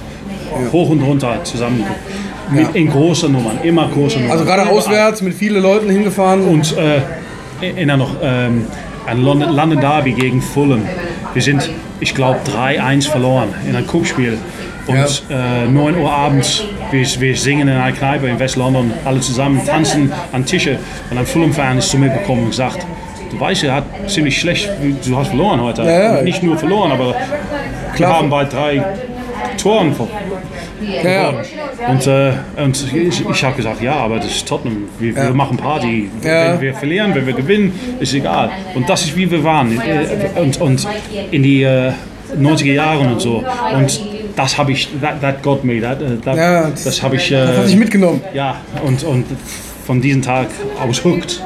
hoch 0.72 0.90
und 0.90 1.02
runter 1.02 1.44
zusammen. 1.44 1.84
Mit, 2.50 2.76
in 2.76 2.90
großen 2.90 3.30
Nummern, 3.32 3.60
immer 3.64 3.90
große 3.90 4.20
Nummern. 4.20 4.32
Also 4.32 4.46
gerade 4.46 4.70
auswärts 4.70 5.22
mit 5.22 5.34
vielen 5.34 5.62
Leuten 5.62 5.90
hingefahren. 5.90 6.46
Und 6.48 6.78
äh, 6.78 7.02
erinnere 7.62 7.98
noch 7.98 8.16
ähm, 8.22 8.66
an 9.06 9.22
London, 9.22 9.54
London 9.54 9.80
Derby 9.82 10.14
gegen 10.14 10.42
Fulham. 10.42 10.82
Wir 11.34 11.42
sind, 11.42 11.70
ich 12.00 12.16
glaube, 12.16 12.40
3-1 12.56 13.10
verloren 13.10 13.50
in 13.68 13.76
einem 13.76 13.86
Cup-Spiel. 13.88 14.38
Und 14.88 15.24
äh, 15.30 15.68
9 15.68 15.98
Uhr 15.98 16.12
abends, 16.12 16.64
wir, 16.92 17.06
wir 17.20 17.36
singen 17.36 17.68
in 17.68 17.76
einer 17.76 17.92
Kneipe 17.92 18.28
in 18.28 18.40
West-London, 18.40 18.94
alle 19.06 19.20
zusammen 19.20 19.62
tanzen 19.66 20.12
an 20.32 20.46
Tische. 20.46 20.80
Und 21.10 21.18
ein 21.18 21.26
Fulham-Fan 21.26 21.78
ist 21.78 21.90
zu 21.90 21.98
mir 21.98 22.10
gekommen 22.10 22.44
und 22.44 22.50
gesagt, 22.50 22.86
du 23.30 23.40
weißt, 23.40 23.64
er 23.66 23.76
hat 23.76 23.84
ziemlich 24.08 24.40
schlecht, 24.40 24.70
du 25.06 25.18
hast 25.18 25.28
verloren 25.30 25.62
heute. 25.62 25.84
Ja, 25.84 26.18
ja. 26.18 26.22
Nicht 26.22 26.44
nur 26.44 26.58
verloren, 26.58 26.92
aber 26.92 27.16
wir 27.96 28.08
haben 28.08 28.30
bei 28.30 28.46
drei 28.46 28.84
Toren 29.58 29.94
ja, 30.82 31.12
ja. 31.12 31.34
und, 31.90 32.08
äh, 32.08 32.34
und 32.64 32.94
ich, 32.94 33.28
ich 33.28 33.44
habe 33.44 33.56
gesagt, 33.56 33.82
ja, 33.82 33.96
aber 33.96 34.18
das 34.18 34.28
ist 34.28 34.48
Tottenham. 34.48 34.84
Wir, 35.00 35.16
wir 35.16 35.34
machen 35.34 35.58
Party. 35.58 36.10
Ja. 36.24 36.54
Wenn 36.54 36.62
wir 36.62 36.74
verlieren, 36.76 37.16
wenn 37.16 37.26
wir 37.26 37.34
gewinnen, 37.34 37.78
ist 38.00 38.14
egal. 38.14 38.52
Und 38.76 38.88
das 38.88 39.06
ist 39.06 39.18
wie 39.18 39.30
wir 39.30 39.44
waren. 39.44 39.80
Und, 40.36 40.62
und 40.62 40.88
in 41.32 41.44
die 41.44 41.64
äh, 41.64 41.92
90er 42.40 42.74
Jahren 42.74 43.14
und 43.14 43.22
so. 43.22 43.44
Und 43.74 44.02
das 44.38 44.58
habe 44.58 44.72
ich, 44.72 44.88
that, 45.02 45.20
that 45.20 45.44
got 45.44 45.64
me. 45.66 45.82
That, 45.82 46.02
äh, 46.02 46.18
that, 46.24 46.38
Ja, 46.38 46.72
das 46.84 47.04
habe 47.04 47.18
ich, 47.18 47.30
Das 47.30 47.58
hat 47.58 47.66
äh, 47.66 47.68
sich 47.68 47.76
mitgenommen. 47.76 48.22
ja, 48.34 48.58
und, 48.86 49.04
und 49.04 49.26
von 49.86 50.00
diesem 50.00 50.22
Tag 50.22 50.48
aus 50.82 51.04
hooked. 51.04 51.42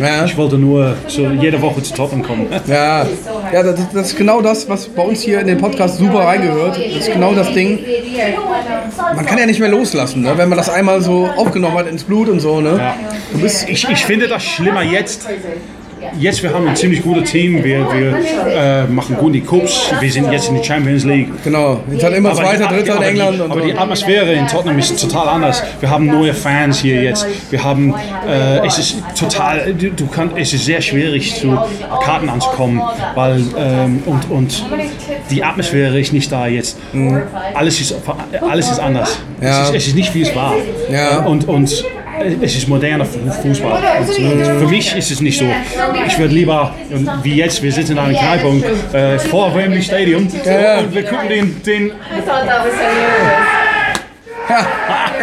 Ja. 0.00 0.24
Ich 0.24 0.36
wollte 0.36 0.56
nur 0.56 0.96
so 1.06 1.28
jede 1.28 1.60
Woche 1.60 1.82
zu 1.82 1.94
Tottenham 1.94 2.22
kommen. 2.22 2.46
Ja, 2.66 3.06
ja 3.52 3.62
das, 3.62 3.80
das 3.92 4.06
ist 4.08 4.16
genau 4.16 4.40
das, 4.40 4.68
was 4.68 4.88
bei 4.88 5.02
uns 5.02 5.20
hier 5.22 5.40
in 5.40 5.46
den 5.46 5.58
Podcast 5.58 5.98
super 5.98 6.20
reingehört. 6.20 6.76
Das 6.76 7.06
ist 7.06 7.12
genau 7.12 7.34
das 7.34 7.52
Ding. 7.52 7.78
Man 9.14 9.26
kann 9.26 9.38
ja 9.38 9.46
nicht 9.46 9.60
mehr 9.60 9.68
loslassen, 9.68 10.22
ne? 10.22 10.32
wenn 10.36 10.48
man 10.48 10.58
das 10.58 10.70
einmal 10.70 11.02
so 11.02 11.28
aufgenommen 11.36 11.76
hat 11.76 11.86
ins 11.86 12.04
Blut 12.04 12.28
und 12.28 12.40
so. 12.40 12.60
Ne? 12.60 12.78
Ja. 12.78 12.94
Ich, 13.68 13.88
ich 13.88 14.04
finde 14.04 14.28
das 14.28 14.42
schlimmer 14.42 14.82
jetzt. 14.82 15.28
Jetzt, 16.18 16.42
wir 16.42 16.52
haben 16.52 16.68
ein 16.68 16.76
ziemlich 16.76 17.02
gutes 17.02 17.30
Team, 17.30 17.62
wir, 17.64 17.86
wir 17.92 18.16
äh, 18.46 18.84
machen 18.86 19.16
gut 19.16 19.34
die 19.34 19.40
Cups, 19.40 19.90
wir 20.00 20.10
sind 20.10 20.30
jetzt 20.30 20.48
in 20.48 20.56
der 20.56 20.62
Champions 20.62 21.04
League. 21.04 21.28
Genau. 21.44 21.80
Jetzt 21.90 22.04
hat 22.04 22.12
immer 22.12 22.30
Aber 22.30 22.40
Zweiter, 22.40 22.66
Dritter 22.68 22.96
in 22.96 23.02
England 23.02 23.36
Die, 23.36 23.40
und 23.42 23.50
aber 23.50 23.60
die 23.60 23.74
Atmosphäre 23.74 24.32
in 24.32 24.46
Tottenham 24.46 24.78
ist 24.78 25.00
total 25.00 25.28
anders. 25.28 25.62
Wir 25.80 25.90
haben 25.90 26.06
neue 26.06 26.34
Fans 26.34 26.78
hier 26.78 27.02
jetzt. 27.02 27.26
Wir 27.50 27.62
haben, 27.62 27.94
äh, 28.28 28.66
es 28.66 28.78
ist 28.78 28.96
total, 29.18 29.74
du, 29.74 29.90
du 29.90 30.06
kannst, 30.06 30.36
es 30.36 30.52
ist 30.52 30.64
sehr 30.64 30.80
schwierig 30.80 31.34
zu 31.34 31.58
Karten 32.04 32.28
anzukommen, 32.28 32.80
weil 33.14 33.42
ähm, 33.56 34.02
und, 34.06 34.30
und 34.30 34.64
die 35.30 35.42
Atmosphäre 35.42 35.98
ist 35.98 36.12
nicht 36.12 36.30
da 36.30 36.46
jetzt. 36.46 36.78
Alles 37.54 37.80
ist, 37.80 37.94
alles 38.48 38.70
ist 38.70 38.78
anders. 38.78 39.18
Ja. 39.40 39.62
Es, 39.62 39.68
ist, 39.68 39.74
es 39.76 39.86
ist 39.88 39.96
nicht 39.96 40.14
wie 40.14 40.22
es 40.22 40.34
war. 40.34 40.54
Ja. 40.90 41.20
Und, 41.20 41.48
und 41.48 41.84
es 42.40 42.56
ist 42.56 42.68
moderner 42.68 43.04
Fu- 43.04 43.18
Fußball. 43.42 43.82
Und, 44.00 44.60
für 44.60 44.68
mich 44.68 44.96
ist 44.96 45.10
es 45.10 45.20
nicht 45.20 45.38
so. 45.38 45.46
Ich 46.06 46.18
würde 46.18 46.34
lieber, 46.34 46.74
und 46.90 47.08
wie 47.22 47.34
jetzt, 47.36 47.62
wir 47.62 47.72
sitzen 47.72 47.92
in 47.92 47.98
einer 47.98 48.18
Kneipe 48.18 48.46
und, 48.46 48.64
äh, 48.94 49.18
vor 49.18 49.54
Wembley 49.54 49.82
Stadium 49.82 50.28
ja. 50.44 50.78
und 50.78 50.94
wir 50.94 51.04
gucken 51.04 51.28
den, 51.28 51.62
den 51.62 51.86
I 51.86 51.90
thought 52.26 52.46
that 52.46 52.64
was 52.64 52.72
hilarious. 52.74 53.48
Ja, 54.48 54.66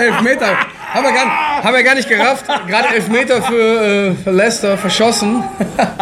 elf 0.01 0.22
Meter. 0.24 0.58
Haben 0.93 1.03
wir, 1.03 1.12
gar, 1.12 1.63
haben 1.63 1.75
wir 1.75 1.84
gar 1.84 1.96
nicht 1.96 2.10
gerafft. 2.10 2.46
Gerade 2.67 2.96
elf 2.96 3.08
Meter 3.10 3.41
für, 3.43 4.12
äh, 4.12 4.13
für 4.24 4.31
Leicester 4.31 4.77
verschossen. 4.77 5.43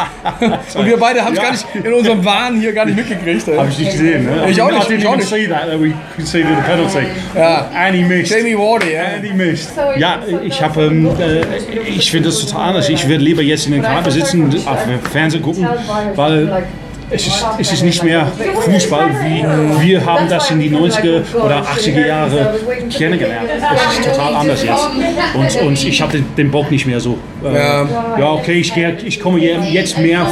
und 0.75 0.85
wir 0.85 0.97
beide 0.97 1.23
haben 1.23 1.33
es 1.33 1.37
Ja. 1.39 1.43
gar 1.43 1.51
nicht 1.51 1.65
in 1.73 1.93
unserem 1.93 2.23
Wahn 2.23 2.59
hier 2.59 2.73
gar 2.73 2.85
nicht 2.85 2.95
mitgekriegt. 2.97 3.47
Habe 3.47 3.69
ich 3.69 3.79
nicht 3.79 3.91
gesehen, 3.91 4.25
ne? 4.25 4.49
Ich 4.49 4.61
auch 4.61 4.71
nicht, 4.71 4.89
I 4.89 4.93
didn't 4.93 4.97
ich 4.99 5.07
auch 5.07 5.15
nicht. 5.15 5.27
see 5.27 5.47
that, 5.47 5.69
that 5.69 5.81
we 5.81 5.93
conceded 6.15 6.51
a 6.57 6.61
penalty. 6.61 7.07
Ja. 7.35 7.69
And 7.75 7.95
he 7.95 8.03
missed. 8.03 8.31
Jamie 8.31 8.57
Wardy, 8.57 8.93
ja. 8.93 9.01
And 9.15 9.25
he 9.25 9.33
missed. 9.33 9.71
Ja, 9.97 10.19
ich 10.43 10.61
habe, 10.61 10.83
ähm, 10.85 11.07
äh, 11.19 11.41
ich 11.87 12.09
finde 12.09 12.29
das 12.29 12.39
total 12.45 12.69
anders. 12.69 12.87
Ich 12.89 13.07
würde 13.07 13.23
lieber 13.23 13.41
jetzt 13.41 13.65
in 13.65 13.73
den 13.73 13.81
Kneipe 13.81 14.11
sitzen, 14.11 14.53
auf 14.65 14.83
dem 14.85 15.01
Fernsehen 15.01 15.41
gucken, 15.43 15.67
weil 16.15 16.65
es 17.09 17.25
ist, 17.27 17.45
es 17.59 17.73
ist 17.73 17.83
nicht 17.83 18.03
mehr 18.03 18.27
Fußball, 18.61 19.09
wie 19.23 19.43
wir 19.87 20.05
haben 20.05 20.27
das 20.29 20.51
in 20.51 20.59
die 20.59 20.69
90er 20.69 21.21
oder 21.35 21.61
80er 21.63 22.05
Jahre 22.05 22.55
kennengelernt. 22.95 23.49
Es 23.49 23.99
ist 23.99 24.11
total 24.11 24.35
anders 24.35 24.63
jetzt. 24.63 24.89
Und, 25.33 25.61
und 25.67 25.83
ich 25.85 26.01
habe 26.01 26.11
den, 26.11 26.25
den 26.35 26.51
Bock 26.51 26.69
nicht 26.69 26.85
mehr 26.85 26.99
so. 26.99 27.17
Äh, 27.43 27.53
Ja. 27.55 27.87
ja, 28.19 28.31
okay, 28.31 28.53
ich, 28.59 28.75
ich 29.05 29.19
komme 29.19 29.39
je- 29.39 29.57
jetzt 29.71 29.97
mehr 29.97 30.25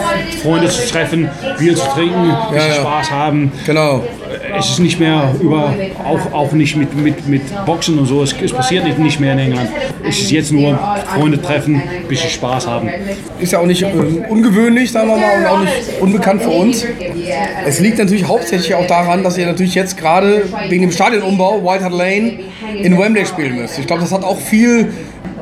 Freunde 0.44 0.67
zu 0.70 0.88
treffen, 0.89 1.29
Bier 1.58 1.75
zu 1.75 1.86
trinken, 1.94 2.29
Ja, 2.53 2.67
ja. 2.67 2.74
Spaß 2.75 3.12
haben. 3.12 3.51
Genau. 3.65 4.03
Es 4.58 4.70
ist 4.70 4.80
nicht 4.80 5.00
mehr 5.00 5.34
über, 5.42 5.74
auch, 6.04 6.34
auch 6.34 6.52
nicht 6.54 6.75
mit, 6.75 6.96
mit, 6.96 7.28
mit 7.28 7.42
Boxen 7.66 7.98
und 7.98 8.06
so, 8.06 8.24
es, 8.24 8.34
es 8.42 8.54
passiert 8.54 8.86
nicht, 8.86 9.00
nicht 9.00 9.20
mehr 9.20 9.34
in 9.34 9.40
England. 9.40 9.70
Es 10.08 10.20
ist 10.20 10.32
jetzt 10.32 10.52
nur 10.52 10.78
Freunde 11.16 11.42
treffen, 11.42 11.75
ein 11.75 12.08
bisschen 12.08 12.30
Spaß 12.30 12.68
haben. 12.68 12.90
Ist 13.40 13.52
ja 13.52 13.60
auch 13.60 13.66
nicht 13.66 13.82
ähm, 13.82 14.24
ungewöhnlich, 14.30 14.92
sagen 14.92 15.08
wir 15.10 15.18
mal, 15.18 15.38
und 15.40 15.46
auch 15.46 15.62
nicht 15.62 15.74
unbekannt 16.02 16.42
für 16.44 16.50
uns. 16.50 16.86
Es 17.66 17.80
liegt 17.80 17.98
natürlich 17.98 18.28
hauptsächlich 18.28 18.74
auch 18.75 18.88
daran, 18.88 19.24
dass 19.24 19.38
ihr 19.38 19.46
natürlich 19.46 19.75
jetzt 19.75 19.98
gerade 19.98 20.44
wegen 20.70 20.84
dem 20.84 20.92
Stadionumbau 20.92 21.64
White 21.64 21.84
Hart 21.84 21.94
Lane 21.94 22.40
in 22.82 22.98
Wembley 22.98 23.25
spielen 23.25 23.56
müsst. 23.56 23.80
Ich 23.80 23.88
glaube, 23.88 24.02
das 24.02 24.12
hat 24.12 24.24
auch 24.24 24.40
viel 24.40 24.90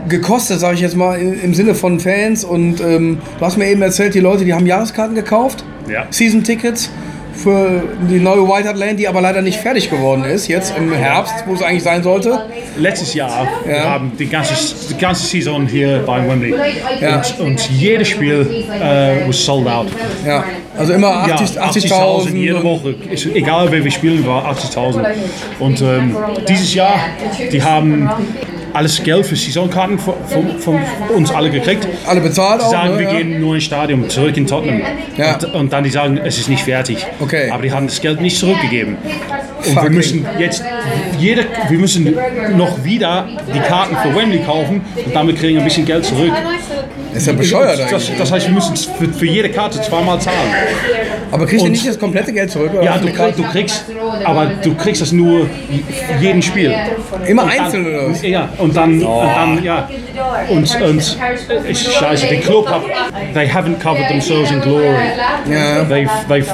gekostet, 0.10 0.60
sage 0.60 0.76
ich 0.76 0.82
jetzt 0.82 0.96
mal, 0.96 1.20
im 1.20 1.40
im 1.42 1.54
Sinne 1.54 1.76
von 1.76 2.00
Fans. 2.00 2.44
Und 2.44 2.82
ähm, 2.82 3.20
du 3.40 3.46
hast 3.46 3.58
mir 3.58 3.68
eben 3.70 3.82
erzählt, 3.82 4.14
die 4.16 4.20
Leute, 4.20 4.44
die 4.46 4.54
haben 4.54 4.66
Jahreskarten 4.66 5.16
gekauft, 5.16 5.64
Ja. 5.90 6.06
Season-Tickets 6.10 6.90
für 7.36 7.84
die 8.10 8.20
neue 8.20 8.48
White 8.48 8.68
Hart 8.68 8.78
Lane, 8.78 8.96
die 8.96 9.08
aber 9.08 9.22
leider 9.22 9.42
nicht 9.42 9.60
fertig 9.60 9.90
geworden 9.90 10.24
ist, 10.24 10.48
jetzt 10.48 10.75
im 10.78 10.94
Herbst, 10.94 11.34
wo 11.48 11.54
es 11.54 11.62
eigentlich 11.62 11.84
sein 11.84 12.04
sollte. 12.04 12.46
Letztes 12.78 13.13
Jahr, 13.13 13.48
wir 13.66 13.75
Ja. 13.75 13.84
haben 13.86 14.12
die 14.18 14.28
ganze, 14.28 14.54
die 14.90 14.98
ganze 14.98 15.25
Saison 15.25 15.66
hier 15.68 16.04
bei 16.06 16.28
Wembley. 16.28 16.54
Ja. 17.02 17.22
Und, 17.40 17.40
und 17.46 17.70
jedes 17.72 18.10
Spiel 18.10 18.48
äh, 18.82 19.28
was 19.28 19.44
sold 19.44 19.68
out. 19.68 19.88
Ja, 20.25 20.44
also 20.78 20.94
immer 20.94 21.10
80 21.24 21.56
Ja, 21.56 21.63
80.000. 21.63 21.92
80.000 21.92 22.36
jede 22.36 22.63
Woche. 22.63 22.96
Egal 23.34 23.68
wer 23.72 23.84
wir 23.84 23.92
spielen, 23.92 24.25
war 24.25 24.46
80.000. 24.52 25.06
Und 25.60 25.82
ähm, 25.82 26.16
dieses 26.48 26.74
Jahr, 26.74 26.96
die 27.52 27.62
haben 27.62 28.10
alles 28.74 29.03
Geld 29.03 29.25
für 29.25 29.36
Saisonkarten 29.36 30.00
von, 30.00 30.15
von, 30.60 30.80
uns 31.15 31.32
alle 31.32 31.50
gekriegt. 31.50 31.88
Alle 32.06 32.22
bezahlt 32.22 32.62
Die 32.62 32.65
auch. 32.65 32.72
sagen, 32.72 32.94
ne? 32.94 33.00
wir 33.00 33.08
gehen 33.08 33.39
nur 33.39 33.56
ins 33.56 33.63
Stadion, 33.65 34.10
zurück 34.10 34.36
in 34.36 34.48
Tottenham. 34.48 34.82
Ja. 35.15 35.36
Und, 35.36 35.53
und 35.53 35.74
dann 35.74 35.84
die 35.84 35.89
sagen, 35.89 36.18
es 36.18 36.38
ist 36.38 36.50
nicht 36.50 36.63
fertig. 36.63 37.06
Okay. 37.20 37.50
Aber 37.51 37.63
die 37.63 37.72
haben 37.72 37.88
das 37.88 38.01
Geld 38.01 38.22
nicht 38.22 38.38
zurückgegeben. 38.38 38.98
Und 39.65 39.82
wir 39.82 39.89
müssen 39.89 40.25
jetzt, 40.39 40.63
jede, 41.20 41.46
wir 41.70 41.80
müssen 41.80 42.15
noch 42.58 42.84
wieder 42.84 43.27
die 43.53 43.60
Karten 43.60 43.96
für 43.98 44.15
Wembley 44.15 44.39
kaufen 44.39 44.82
und 45.06 45.15
damit 45.15 45.38
kriegen 45.38 45.56
wir 45.56 45.62
ein 45.62 45.68
bisschen 45.68 45.86
Geld 45.86 46.06
zurück. 46.06 46.32
Ist 47.13 47.27
ja 47.27 47.34
bescheuert 47.34 47.80
das, 47.80 47.92
eigentlich. 47.92 48.18
das 48.18 48.32
heißt, 48.32 48.48
wir 48.48 48.53
müssen 48.53 48.75
für, 48.75 49.08
für 49.08 49.25
jede 49.25 49.50
Karte 49.50 49.80
zweimal 49.82 50.20
zahlen. 50.20 50.51
Aber 51.34 51.46
kriegt 51.48 51.62
ihr 51.62 51.66
und- 51.66 51.72
nicht 51.72 51.88
das 51.88 51.98
komplette 52.00 52.32
Geld 52.32 52.52
zurück? 52.52 52.72
Oder 52.74 52.84
Ja, 52.84 52.98
du, 52.98 53.08
krieg- 53.12 53.36
du 53.36 53.44
kriegst, 53.44 53.86
aber 54.24 54.52
du 54.63 54.75
kriegst 54.75 55.02
das 55.02 55.12
nur 55.12 55.48
jeden 56.22 56.42
Spiel. 56.42 56.74
Immer 57.28 57.46
einzeln 57.48 57.88
oder 57.88 58.10
was? 58.10 58.22
Ja, 58.22 58.50
und 58.58 58.75
dann, 58.75 59.02
und 59.04 59.25
dann 59.25 59.63
ja. 59.63 59.90
Und, 60.50 60.82
und 60.82 60.98
ist 60.98 61.94
scheiße. 61.94 62.28
Der 62.28 62.40
Club 62.40 62.70
hat, 62.70 62.82
they 63.34 63.48
haven't 63.48 63.80
covered 63.82 64.08
themselves 64.08 64.52
in 64.52 64.62
glory. 64.62 64.86
Ja. 65.50 65.82
They've, 65.90 66.10
they've 66.30 66.46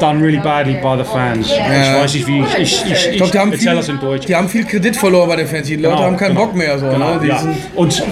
done 0.00 0.20
really 0.22 0.38
badly 0.38 0.74
by 0.74 0.96
the 0.98 1.04
fans. 1.04 1.46
Ich 1.50 1.58
weiß 1.58 2.14
nicht, 2.14 2.26
wie 2.26 2.40
ich, 2.40 2.58
ich, 2.58 2.84
ich, 2.92 3.08
Ich 3.12 3.16
glaube, 3.16 3.30
die, 3.32 3.38
haben 3.38 3.52
viel- 3.52 3.74
das 3.74 3.88
in 3.88 4.00
Deutsch. 4.00 4.26
die 4.26 4.34
haben 4.34 4.48
viel 4.48 4.64
Kredit 4.64 4.96
verloren 4.96 5.28
bei 5.28 5.36
den 5.36 5.46
Fans. 5.46 5.66
Die 5.68 5.76
Leute 5.76 5.94
Genau, 5.94 6.06
haben 6.06 6.16
keinen 6.16 6.34
genau. 6.34 6.46
Bock 6.46 6.54
mehr. 6.56 6.78
So, 6.78 6.88
Genau, 6.88 7.14
ne? 7.20 7.28
Ja. 7.28 7.42
Und 7.76 8.02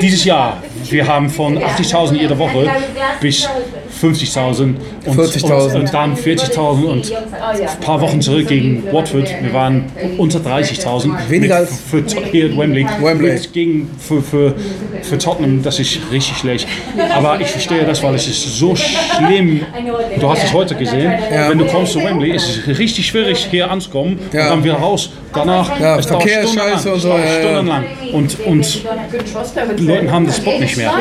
dieses 0.00 0.24
Jahr, 0.24 0.62
wir 0.90 1.06
haben 1.06 1.30
von 1.30 1.58
80.000 1.58 2.14
jede 2.14 2.38
Woche 2.38 2.68
bis 3.20 3.48
50.000 4.02 4.74
und, 5.06 5.18
40.000. 5.18 5.52
und, 5.52 5.74
und 5.80 5.94
dann 5.94 6.16
40.000 6.16 6.84
und 6.84 7.12
ein 7.12 7.80
paar 7.80 8.00
Wochen 8.00 8.20
zurück 8.20 8.48
gegen 8.48 8.84
Watford, 8.92 9.28
wir 9.42 9.52
waren 9.52 9.84
unter 10.18 10.38
30.000. 10.40 11.10
Weniger 11.28 11.56
als- 11.56 11.80
für, 11.90 12.02
für 12.08 12.20
hier 12.24 12.46
at 12.46 12.56
Wembley. 12.58 12.86
Wembley. 13.00 13.38
Gegen, 13.52 13.90
für, 13.98 14.20
für, 14.22 14.54
für 15.02 15.18
Tottenham, 15.18 15.62
das 15.62 15.78
ist 15.78 15.98
richtig 16.12 16.36
schlecht. 16.38 16.66
Aber 17.14 17.40
ich 17.40 17.48
verstehe 17.48 17.84
das, 17.84 18.02
weil 18.02 18.14
es 18.14 18.26
ist 18.26 18.58
so 18.58 18.74
schlimm. 18.76 19.62
Du 20.18 20.28
hast 20.28 20.44
es 20.44 20.52
heute 20.52 20.74
gesehen. 20.74 21.12
Wenn 21.48 21.58
du 21.58 21.66
kommst 21.66 21.92
zu 21.92 22.00
Wembley, 22.02 22.32
ist 22.32 22.60
es 22.66 22.78
richtig 22.78 23.06
schwierig 23.06 23.46
hier 23.50 23.70
anzukommen 23.70 24.18
Ja. 24.32 24.44
und 24.44 24.50
dann 24.50 24.64
wieder 24.64 24.74
raus. 24.74 25.10
Danach 25.32 25.78
Ja, 25.80 25.98
es 25.98 26.06
dauert 26.06 26.22
Verkehr 26.22 26.42
ist 26.42 26.50
stundenlang. 26.52 26.76
scheiße 26.78 26.92
und 26.94 27.00
so, 27.00 27.08
dauert 27.08 27.24
ja, 27.24 27.32
ja. 27.32 27.40
Stundenlang. 27.40 27.84
Und, 28.12 28.40
und 28.46 28.82
die 29.78 29.84
Leute 29.84 30.12
haben 30.12 30.26
das 30.26 30.40
Bock 30.40 30.60
nicht 30.60 30.73
mehr. 30.76 30.92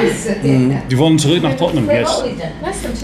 Die 0.89 0.97
wollen 0.97 1.19
zurück 1.19 1.43
nach 1.43 1.55
Tottenham 1.55 1.89
jetzt. 1.89 2.23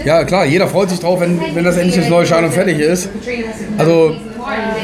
Ja, 0.04 0.24
klar, 0.24 0.44
jeder 0.46 0.68
freut 0.68 0.90
sich 0.90 1.00
drauf, 1.00 1.20
wenn, 1.20 1.40
wenn 1.54 1.64
das 1.64 1.76
endlich 1.76 1.96
das 1.96 2.08
neue 2.08 2.26
Stadion 2.26 2.52
fertig 2.52 2.78
ist. 2.78 3.08
Also, 3.78 4.14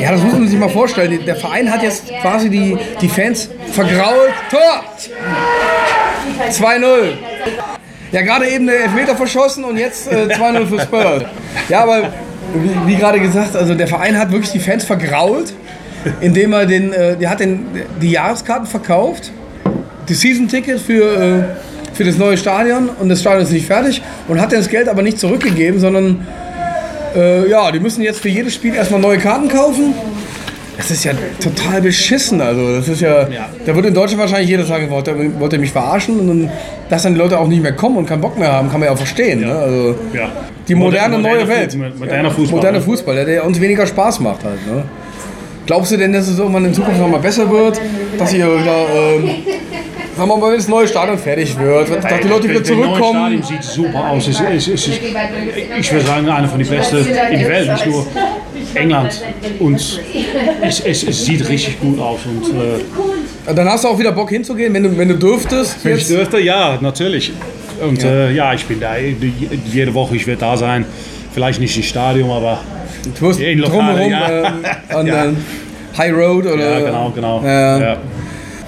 ja, 0.00 0.12
das 0.12 0.22
muss 0.22 0.32
man 0.32 0.48
sich 0.48 0.58
mal 0.58 0.68
vorstellen. 0.68 1.18
Der 1.26 1.36
Verein 1.36 1.70
hat 1.70 1.82
jetzt 1.82 2.04
quasi 2.20 2.50
die, 2.50 2.76
die 3.00 3.08
Fans 3.08 3.48
vergrault. 3.72 4.32
Tor! 4.50 4.84
2-0. 6.50 6.84
Ja, 8.12 8.22
gerade 8.22 8.48
eben 8.48 8.66
den 8.66 8.76
Elfmeter 8.76 9.16
verschossen 9.16 9.64
und 9.64 9.76
jetzt 9.76 10.10
äh, 10.10 10.26
2-0 10.26 10.66
für 10.66 10.80
Spurs. 10.80 11.22
Ja, 11.68 11.82
aber 11.82 12.12
wie, 12.54 12.92
wie 12.92 12.96
gerade 12.96 13.20
gesagt, 13.20 13.56
also 13.56 13.74
der 13.74 13.88
Verein 13.88 14.16
hat 14.18 14.30
wirklich 14.30 14.52
die 14.52 14.60
Fans 14.60 14.84
vergrault, 14.84 15.52
indem 16.20 16.52
er 16.52 16.66
den, 16.66 16.92
äh, 16.92 17.16
der 17.16 17.30
hat 17.30 17.40
den, 17.40 17.66
die 18.00 18.10
Jahreskarten 18.10 18.66
verkauft, 18.66 19.32
die 20.08 20.14
Season-Ticket 20.14 20.80
für, 20.80 21.02
äh, 21.02 21.42
für 21.96 22.04
das 22.04 22.16
neue 22.18 22.36
Stadion 22.36 22.88
und 23.00 23.08
das 23.08 23.20
Stadion 23.20 23.42
ist 23.42 23.52
nicht 23.52 23.66
fertig 23.66 24.02
und 24.28 24.40
hat 24.40 24.52
das 24.52 24.68
Geld 24.68 24.88
aber 24.88 25.02
nicht 25.02 25.18
zurückgegeben, 25.18 25.80
sondern 25.80 26.26
äh, 27.16 27.48
ja, 27.48 27.70
die 27.72 27.80
müssen 27.80 28.02
jetzt 28.02 28.20
für 28.20 28.28
jedes 28.28 28.54
Spiel 28.54 28.74
erstmal 28.74 29.00
neue 29.00 29.18
Karten 29.18 29.48
kaufen. 29.48 29.94
Das 30.76 30.90
ist 30.90 31.04
ja 31.04 31.12
total 31.42 31.80
beschissen. 31.80 32.38
Also, 32.42 32.76
das 32.76 32.86
ist 32.88 33.00
ja. 33.00 33.26
Da 33.64 33.74
wird 33.74 33.86
in 33.86 33.94
Deutschland 33.94 34.20
wahrscheinlich 34.20 34.50
jeder 34.50 34.64
sagen, 34.66 34.90
wollt 34.90 35.08
ihr, 35.08 35.40
wollt 35.40 35.50
ihr 35.54 35.58
mich 35.58 35.72
verarschen? 35.72 36.20
Und 36.20 36.28
dann, 36.28 36.50
dass 36.90 37.02
dann 37.04 37.14
die 37.14 37.18
Leute 37.18 37.38
auch 37.38 37.48
nicht 37.48 37.62
mehr 37.62 37.72
kommen 37.72 37.96
und 37.96 38.06
keinen 38.06 38.20
Bock 38.20 38.38
mehr 38.38 38.52
haben, 38.52 38.70
kann 38.70 38.80
man 38.80 38.88
ja 38.88 38.92
auch 38.92 38.98
verstehen. 38.98 39.40
Ne? 39.40 39.54
Also, 39.54 39.94
Ja. 40.12 40.28
die 40.68 40.74
moderne, 40.74 41.16
Moderne 41.16 41.38
neue 41.38 41.48
Welt. 41.48 41.74
Moderner 41.98 42.30
Fußball. 42.30 42.56
Moderner 42.56 42.80
Fußball, 42.82 43.14
der, 43.14 43.24
der 43.24 43.46
uns 43.46 43.58
weniger 43.58 43.86
Spaß 43.86 44.20
macht 44.20 44.44
halt. 44.44 44.66
Ne? 44.66 44.82
Glaubst 45.64 45.92
du 45.92 45.96
denn, 45.96 46.12
dass 46.12 46.28
es 46.28 46.38
irgendwann 46.38 46.66
in 46.66 46.74
Zukunft 46.74 47.00
noch 47.00 47.08
mal 47.08 47.20
besser 47.20 47.50
wird? 47.50 47.80
Dass 48.18 48.34
ihr 48.34 48.44
wieder, 48.46 48.84
ähm, 48.94 49.30
sagen 50.16 50.28
wir 50.28 50.36
mal, 50.36 50.50
wenn 50.50 50.56
das 50.56 50.68
neue 50.68 50.88
Stadion 50.88 51.18
fertig 51.18 51.58
wird, 51.58 51.90
dass 51.90 52.20
die 52.22 52.28
Leute 52.28 52.48
wieder 52.48 52.60
Das 52.60 52.70
neue 52.70 52.84
zurückkommen? 52.84 53.20
Stadion 53.20 53.42
sieht 53.42 53.62
super 53.62 54.10
aus. 54.10 54.28
Es, 54.28 54.40
es, 54.40 54.68
es, 54.68 54.88
ist, 54.88 55.00
ich 55.78 55.92
würde 55.92 56.06
sagen, 56.06 56.28
einer 56.28 56.48
von 56.48 56.58
den 56.58 56.68
besten 56.68 56.96
in 56.98 57.38
der 57.38 57.48
Welt, 57.48 57.72
nicht 57.72 57.86
nur 57.86 58.06
England. 58.74 59.22
Und 59.58 60.00
es, 60.62 60.80
es, 60.80 61.24
sieht 61.24 61.48
richtig 61.48 61.80
gut 61.80 61.98
aus. 62.00 62.20
Und, 62.24 62.44
äh, 62.48 63.54
Dann 63.54 63.68
hast 63.68 63.84
du 63.84 63.88
auch 63.88 63.98
wieder 63.98 64.12
Bock 64.12 64.30
hinzugehen, 64.30 64.72
wenn 64.74 64.82
du, 64.82 64.96
wenn 64.96 65.08
du 65.08 65.16
dürftest. 65.16 65.84
wenn 65.84 65.92
ich 65.92 65.98
Jetzt. 66.00 66.10
dürfte, 66.10 66.40
ja, 66.40 66.78
natürlich. 66.80 67.32
Und 67.80 68.02
ja, 68.02 68.08
äh, 68.08 68.32
ja 68.32 68.54
ich 68.54 68.64
bin 68.64 68.80
da. 68.80 68.96
Jede 68.96 69.92
Woche, 69.92 70.16
ich 70.16 70.26
werde 70.26 70.40
da 70.40 70.56
sein. 70.56 70.84
Vielleicht 71.32 71.60
nicht 71.60 71.76
im 71.76 71.82
Stadion, 71.82 72.30
aber 72.30 72.60
Du 73.18 73.30
In 73.30 73.58
Lokale, 73.58 73.82
drumherum 73.82 74.10
ja. 74.10 74.28
ähm, 74.28 74.54
an 74.88 75.06
Ja. 75.06 75.24
ähm, 75.26 75.36
High 75.96 76.12
Road 76.12 76.46
oder 76.46 76.80
ja, 76.80 76.86
genau, 76.86 77.10
genau. 77.10 77.42
Ja. 77.44 77.96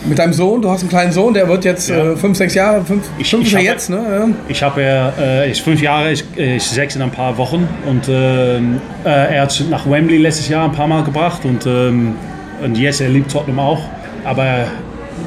Ja. 0.02 0.09
mit 0.09 0.19
deinem 0.19 0.33
Sohn. 0.33 0.62
Du 0.62 0.70
hast 0.70 0.81
einen 0.81 0.88
kleinen 0.90 1.12
Sohn, 1.12 1.35
der 1.35 1.49
wird 1.49 1.64
jetzt 1.64 1.88
Ja. 1.88 2.12
äh, 2.12 2.16
fünf, 2.16 2.37
sechs 2.37 2.55
Jahre, 2.55 2.85
fünf, 2.85 3.05
Ich- 3.18 3.31
fünf 3.31 3.46
ich 3.46 3.55
habe- 3.55 3.64
jetzt, 3.64 3.90
ne? 3.90 4.35
Ich 4.49 4.62
habe 4.62 4.83
er 4.83 5.12
äh, 5.18 5.51
ist 5.51 5.61
fünf 5.61 5.81
Jahre, 5.83 6.11
ist, 6.12 6.25
ist 6.37 6.70
sechs 6.75 6.96
in 6.96 7.03
ein 7.03 7.11
paar 7.11 7.37
Wochen 7.38 7.68
und 7.87 8.09
ähm, 8.09 8.81
äh, 9.05 9.09
er 9.35 9.42
hat 9.42 9.64
nach 9.70 9.88
Wembley 9.88 10.18
letztes 10.18 10.49
Jahr 10.49 10.64
ein 10.64 10.72
paar 10.72 10.87
Mal 10.88 11.03
gebracht 11.05 11.44
und, 11.44 11.66
ähm, 11.66 12.14
und 12.62 12.77
jetzt 12.79 13.01
er 13.01 13.09
liebt 13.09 13.31
Tottenham 13.31 13.59
auch. 13.61 13.81
Aber 14.25 14.66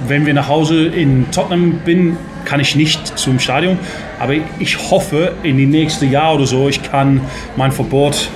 wenn 0.08 0.26
wir 0.26 0.34
nach 0.34 0.48
Hause 0.48 0.88
in 0.88 1.26
Tottenham 1.32 1.80
bin, 1.86 2.18
kann 2.46 2.60
ich 2.60 2.76
nicht 2.76 3.18
zum 3.20 3.40
Stadion. 3.40 3.78
Aber 4.20 4.34
ich 4.60 4.78
hoffe, 4.90 5.34
in 5.44 5.58
die 5.58 5.66
nächsten 5.66 6.10
Jahr 6.12 6.36
oder 6.36 6.46
so, 6.46 6.70
ich 6.70 6.82
kann 6.82 7.22
mein 7.56 7.72
Verbot 7.72 8.30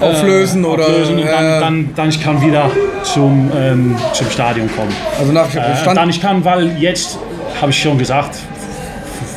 Ja. 0.00 0.06
Auflösen 0.08 0.64
oder. 0.64 0.84
auflösen 0.84 1.14
und 1.18 1.22
äh, 1.24 1.30
dann, 1.30 1.60
dann, 1.60 1.90
dann 1.94 2.08
ich 2.08 2.22
kann 2.22 2.40
wieder 2.42 2.70
zum, 3.02 3.50
ähm, 3.56 3.96
zum 4.12 4.28
Stadion 4.30 4.68
kommen. 4.74 4.92
also 5.18 5.32
nach 5.32 5.54
Äh, 5.54 5.76
Stand. 5.76 5.96
dann 5.96 6.10
ich 6.10 6.20
kann, 6.20 6.44
weil 6.44 6.76
jetzt 6.78 7.18
habe 7.60 7.70
ich 7.70 7.78
schon 7.80 7.96
gesagt, 7.98 8.36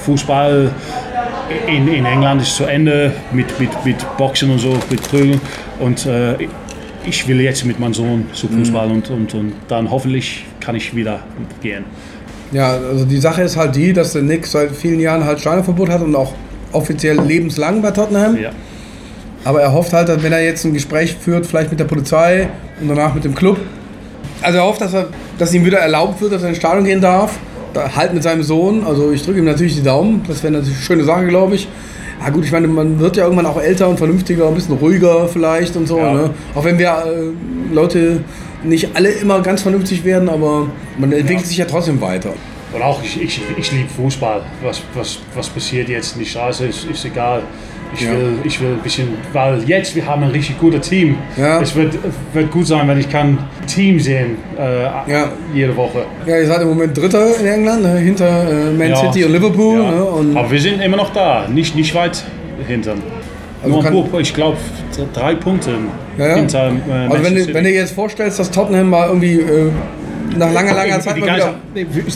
Fußball 0.06 0.72
in, 1.68 1.88
in 1.88 2.06
England 2.06 2.42
ist 2.42 2.56
zu 2.56 2.66
Ende 2.66 3.14
mit, 3.32 3.60
mit, 3.60 3.70
mit 3.86 4.18
Boxen 4.18 4.52
und 4.52 4.60
so, 4.60 4.78
mit 4.90 5.02
Prügeln. 5.10 5.40
Und 5.80 6.06
äh, 6.06 6.36
ich 7.06 7.28
will 7.28 7.40
jetzt 7.42 7.66
mit 7.66 7.80
meinem 7.80 7.94
Sohn 7.94 8.26
zu 8.34 8.48
Fußball 8.48 8.90
und, 8.92 9.10
und, 9.10 9.34
und 9.34 9.54
dann 9.68 9.90
hoffentlich 9.90 10.44
kann 10.60 10.76
ich 10.76 10.96
wieder 10.96 11.20
gehen. 11.62 11.86
Ja, 12.52 12.72
also 12.72 13.06
die 13.06 13.18
Sache 13.18 13.42
ist 13.44 13.58
halt 13.58 13.76
die, 13.76 13.94
dass 13.94 14.14
der 14.14 14.22
Nick 14.24 14.46
seit 14.48 14.72
vielen 14.72 15.00
Jahren 15.00 15.24
halt 15.24 15.40
Stadionverbot 15.40 15.90
hat 15.90 16.02
und 16.02 16.16
auch 16.16 16.34
offiziell 16.72 17.20
lebenslang 17.22 17.82
bei 17.82 17.92
Tottenham. 17.92 18.38
Ja. 18.42 18.50
Aber 19.44 19.62
er 19.62 19.72
hofft 19.74 19.94
halt, 19.94 20.10
dass 20.10 20.22
wenn 20.24 20.34
er 20.34 20.44
jetzt 20.44 20.66
ein 20.66 20.74
Gespräch 20.74 21.16
führt, 21.16 21.46
vielleicht 21.46 21.70
mit 21.70 21.80
der 21.80 21.86
Polizei 21.86 22.50
und 22.82 22.90
danach 22.90 23.14
mit 23.14 23.24
dem 23.24 23.36
Club. 23.36 23.58
Also 24.42 24.60
er 24.60 24.66
hofft, 24.66 24.82
dass, 24.82 24.94
er, 24.94 25.08
dass 25.38 25.54
ihm 25.54 25.66
wieder 25.66 25.80
erlaubt 25.80 26.22
wird, 26.22 26.34
dass 26.34 26.44
er 26.44 26.50
ins 26.50 26.58
Stadion 26.58 26.84
gehen 26.84 27.02
darf. 27.02 27.38
Da, 27.74 27.96
halt 27.96 28.14
mit 28.14 28.24
seinem 28.24 28.44
Sohn. 28.44 28.86
Also 28.86 29.12
ich 29.12 29.24
drücke 29.24 29.40
ihm 29.40 29.46
natürlich 29.46 29.76
die 29.76 29.84
Daumen. 29.84 30.24
Das 30.28 30.44
wäre 30.44 30.54
natürlich 30.54 30.78
eine 30.78 30.84
schöne 30.84 31.04
Sache, 31.04 31.28
glaube 31.28 31.56
ich. 31.56 31.68
Ja 32.24 32.32
gut, 32.32 32.46
ich 32.46 32.52
meine, 32.52 32.68
man 32.68 33.00
wird 33.00 33.16
ja 33.16 33.24
irgendwann 33.24 33.46
auch 33.46 33.62
älter 33.62 33.88
und 33.88 33.98
vernünftiger, 33.98 34.48
ein 34.48 34.56
bisschen 34.56 34.76
ruhiger 34.78 35.28
vielleicht 35.28 35.76
und 35.76 35.88
so. 35.88 36.00
Ja. 36.00 36.14
Ne? 36.14 36.30
Auch 36.56 36.64
wenn 36.64 36.80
wir 36.80 36.90
äh, 36.90 37.74
Leute 37.74 38.24
nicht 38.64 38.96
alle 38.96 39.10
immer 39.10 39.42
ganz 39.42 39.62
vernünftig 39.62 40.04
werden, 40.04 40.30
aber 40.30 40.68
man 40.98 41.12
entwickelt 41.12 41.46
sich 41.46 41.58
ja 41.58 41.66
trotzdem 41.66 42.02
weiter. 42.02 42.34
Und 42.74 42.82
auch 42.82 43.02
ich, 43.04 43.22
ich, 43.22 43.42
ich 43.56 43.72
liebe 43.72 43.90
Fußball. 43.90 44.42
Was, 44.64 44.82
was, 44.94 45.20
was 45.36 45.48
passiert 45.48 45.90
jetzt 45.90 46.16
in 46.16 46.20
die 46.20 46.26
Straße, 46.26 46.66
ist, 46.66 46.86
ist 46.86 47.06
egal. 47.06 47.44
Ich, 47.94 48.02
Ja. 48.02 48.12
will, 48.12 48.34
ich 48.44 48.60
will 48.62 48.70
ein 48.74 48.80
bisschen, 48.84 49.08
weil 49.34 49.64
jetzt 49.64 49.96
wir 49.96 50.06
haben 50.06 50.24
ein 50.24 50.32
richtig 50.32 50.60
gutes 50.60 50.90
Team. 50.90 51.16
Ja. 51.38 51.62
Es 51.62 51.76
wird, 51.76 51.94
wird 52.34 52.52
gut 52.52 52.68
sein, 52.68 52.88
wenn 52.88 53.00
ich 53.00 53.10
kann 53.10 53.38
Team 53.66 54.00
sehen 54.00 54.38
äh, 54.60 54.84
Ja. 54.84 55.32
jede 55.54 55.76
Woche. 55.76 56.06
Ja, 56.26 56.38
ihr 56.38 56.48
seid 56.48 56.62
im 56.62 56.70
Moment 56.70 56.98
Dritter 56.98 57.40
in 57.40 57.46
England, 57.48 57.84
ne? 57.84 57.98
hinter 57.98 58.50
äh, 58.50 58.72
Man. 58.72 58.96
City 58.96 59.24
und 59.26 59.32
Liverpool. 59.32 59.78
Ne? 59.78 60.04
Und 60.04 60.38
Aber 60.38 60.52
wir 60.52 60.60
sind 60.60 60.82
immer 60.82 60.98
noch 60.98 61.14
da, 61.14 61.48
nicht, 61.48 61.76
nicht 61.76 61.94
weit 61.96 62.24
hintern. 62.68 63.02
Also 63.64 63.82
Nur 63.82 64.20
ich 64.20 64.34
glaube, 64.34 64.58
drei 65.14 65.34
Punkte 65.36 65.72
hinter 66.18 66.68
äh, 66.68 66.72
Also 67.10 67.24
wenn, 67.24 67.34
du, 67.36 67.42
City. 67.42 67.54
wenn 67.54 67.64
du 67.64 67.70
dir 67.72 67.78
jetzt 67.78 67.94
vorstellst, 67.94 68.40
dass 68.40 68.52
Tottenham 68.52 68.90
mal 68.90 69.08
irgendwie 69.08 69.40
äh, 69.40 69.72
nach 70.38 70.52
langer, 70.52 70.74
langer 70.74 71.00
Zeit 71.00 71.18
mal 71.18 71.56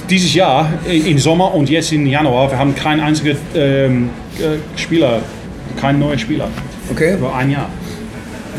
dieses 0.09 0.33
Jahr, 0.33 0.69
äh, 0.87 0.97
im 0.97 1.17
Sommer 1.17 1.53
und 1.53 1.69
jetzt 1.69 1.91
im 1.91 2.05
Januar, 2.05 2.51
wir 2.51 2.57
haben 2.57 2.75
keinen 2.75 2.99
einzigen 2.99 3.37
ähm, 3.55 4.09
äh, 4.39 4.79
Spieler, 4.79 5.19
keinen 5.79 5.99
neuen 5.99 6.19
Spieler. 6.19 6.47
Okay, 6.91 7.13
Über 7.15 7.35
ein 7.35 7.49
Jahr. 7.51 7.69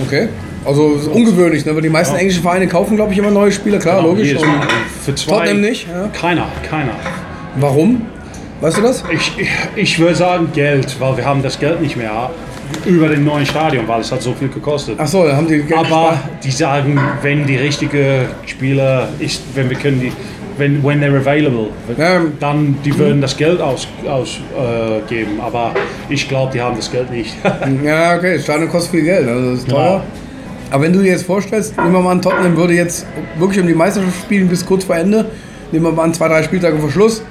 okay. 0.07 0.29
Also 0.65 0.95
ist 0.95 1.09
ungewöhnlich, 1.09 1.67
ne? 1.67 1.75
weil 1.75 1.83
die 1.83 1.89
meisten 1.89 2.15
Ja. 2.15 2.21
englischen 2.21 2.43
Vereine 2.43 2.69
kaufen, 2.69 2.95
glaube 2.97 3.13
ich, 3.13 3.19
immer 3.19 3.31
neue 3.33 3.51
Spieler, 3.51 3.79
klar, 3.81 3.97
Genau, 3.97 4.11
logisch. 4.11 4.35
Und. 4.37 4.47
Für 5.05 5.15
zwei, 5.15 5.39
Tottenham 5.39 5.61
nicht, 5.61 5.89
ja. 5.89 6.09
Keiner, 6.13 6.47
keiner. 6.69 6.93
warum? 7.57 8.03
Weißt 8.61 8.79
du 8.79 8.83
das? 8.83 9.03
Ich, 9.13 9.33
ich, 9.39 9.49
ich 9.75 9.99
würde 9.99 10.15
sagen 10.15 10.49
Geld, 10.55 11.01
weil 11.01 11.17
wir 11.17 11.25
haben 11.25 11.43
das 11.43 11.59
Geld 11.59 11.81
nicht 11.83 11.97
mehr 11.97 12.31
über 12.87 13.09
den 13.09 13.25
neuen 13.25 13.45
Stadion, 13.45 13.89
weil 13.89 14.01
es 14.03 14.13
hat 14.13 14.23
so 14.23 14.33
viel 14.35 14.49
gekostet. 14.49 14.95
Ach 14.99 15.07
so, 15.09 15.31
haben 15.31 15.49
die 15.49 15.59
Geld 15.63 15.73
Aber 15.73 15.83
gespart. 16.11 16.19
die 16.45 16.51
sagen, 16.53 17.01
wenn 17.23 17.45
die 17.45 17.57
richtige 17.57 18.27
Spieler 18.47 19.09
ist, 19.19 19.43
wenn 19.57 19.69
wir 19.69 19.77
können 19.77 20.01
die, 20.01 20.13
wenn 20.59 20.83
when 20.85 21.01
they're 21.01 21.17
available, 21.17 21.69
Ja. 21.97 22.21
dann 22.41 22.77
die 22.85 22.97
würden 22.99 23.21
das 23.21 23.37
Geld 23.37 23.61
ausgeben. 23.61 24.09
Aus, 24.09 24.41
äh. 24.59 25.25
Aber 25.41 25.73
ich 26.09 26.29
glaube, 26.29 26.53
die 26.53 26.61
haben 26.61 26.77
das 26.77 26.91
Geld 26.91 27.11
nicht. 27.11 27.35
Ja, 27.85 28.17
okay, 28.17 28.39
Stadion 28.39 28.69
kostet 28.69 28.93
viel 28.93 29.03
Geld, 29.05 29.27
also 29.29 29.51
das 29.51 29.59
ist 29.61 29.65
Genau. 29.67 29.77
teuer. 29.77 30.05
Aber 30.71 30.85
wenn 30.85 30.93
du 30.93 31.01
dir 31.01 31.11
jetzt 31.11 31.27
vorstellst, 31.27 31.77
nehmen 31.77 31.93
wir 31.93 32.01
mal 32.01 32.13
an, 32.13 32.23
Tottenham 32.23 32.57
würde 32.57 32.75
jetzt 32.75 33.07
wirklich 33.39 33.61
um 33.61 33.67
die 33.67 33.75
Meisterschaft 33.75 34.23
spielen 34.23 34.49
bis 34.49 34.65
kurz 34.65 34.85
vor 34.85 34.97
Ende, 34.97 35.27
nehmen 35.71 35.85
wir 35.85 35.93
mal 35.93 36.05
an, 36.05 36.15
zwei, 36.15 36.29
drei 36.29 36.43
Spieltage 36.43 36.79
vor 36.79 36.91
Schluss, 36.91 37.23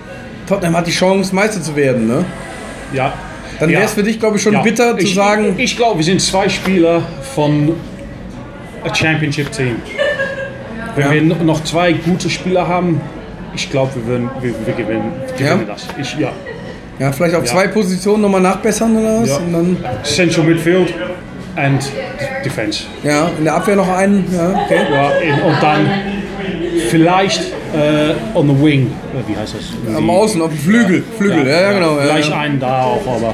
Tottenham 0.48 0.76
hat 0.78 0.86
die 0.88 0.92
Chance, 0.92 1.34
Meister 1.34 1.62
zu 1.62 1.76
werden, 1.76 2.08
ne? 2.08 2.26
ja. 2.94 3.14
Dann 3.60 3.70
Ja. 3.70 3.78
wäre 3.78 3.86
es 3.88 3.94
für 3.94 4.02
dich, 4.04 4.20
glaube 4.20 4.38
ich, 4.38 4.42
schon 4.44 4.54
Ja. 4.54 4.62
bitter 4.64 4.98
zu 4.98 5.04
ich, 5.06 5.14
sagen, 5.14 5.54
Ich, 5.60 5.78
glaube, 5.78 5.98
wir 6.00 6.04
sind 6.06 6.20
zwei 6.20 6.50
Spieler 6.50 7.04
von 7.36 7.74
a 8.84 8.94
Championship 8.94 9.52
Team. 9.52 9.76
Wenn 10.96 11.06
Ja. 11.06 11.12
wir 11.14 11.22
no- 11.22 11.36
noch 11.44 11.64
zwei 11.64 11.94
gute 11.94 12.30
Spieler 12.30 12.68
haben, 12.68 13.02
ich 13.56 13.70
glaube, 13.70 13.92
wir, 13.96 14.06
würden- 14.08 14.30
wir, 14.42 14.54
wir 14.66 14.74
gewinnen, 14.74 15.12
gewinnen 15.38 15.66
Ja? 15.68 15.74
das. 15.74 15.88
Ich, 16.00 16.18
ja. 16.20 16.32
ja, 17.00 17.12
vielleicht 17.12 17.36
auf 17.36 17.46
Ja. 17.46 17.52
zwei 17.52 17.68
Positionen 17.68 18.22
nochmal 18.22 18.42
nachbessern 18.42 18.96
oder 18.98 19.22
was? 19.22 19.30
Ja. 19.30 19.38
Und 19.38 19.54
dann, 19.54 19.78
Central 20.04 20.46
Midfield 20.46 20.94
and 21.56 21.84
Defense. 22.46 22.84
ja, 23.04 23.30
in 23.38 23.44
der 23.44 23.56
Abwehr 23.56 23.76
noch 23.76 23.90
einen, 23.90 24.26
ja, 24.34 24.50
okay. 24.66 24.80
Ja, 24.94 25.46
und 25.48 25.62
dann 25.62 25.88
vielleicht 26.90 27.42
äh, 27.74 28.14
on 28.38 28.48
the 28.50 28.64
wing, 28.66 28.88
äh, 29.14 29.30
wie 29.32 29.38
heißt 29.38 29.56
das? 29.56 29.96
Am 29.96 30.10
Außen, 30.10 30.42
auf 30.42 30.50
dem 30.50 30.58
Flügel. 30.58 31.04
Flügel, 31.18 31.48
ja, 31.48 31.62
ja, 31.62 31.72
genau. 31.74 31.98
Ja. 32.00 32.38
einen 32.38 32.60
da 32.60 32.84
auch, 32.84 33.02
aber 33.08 33.34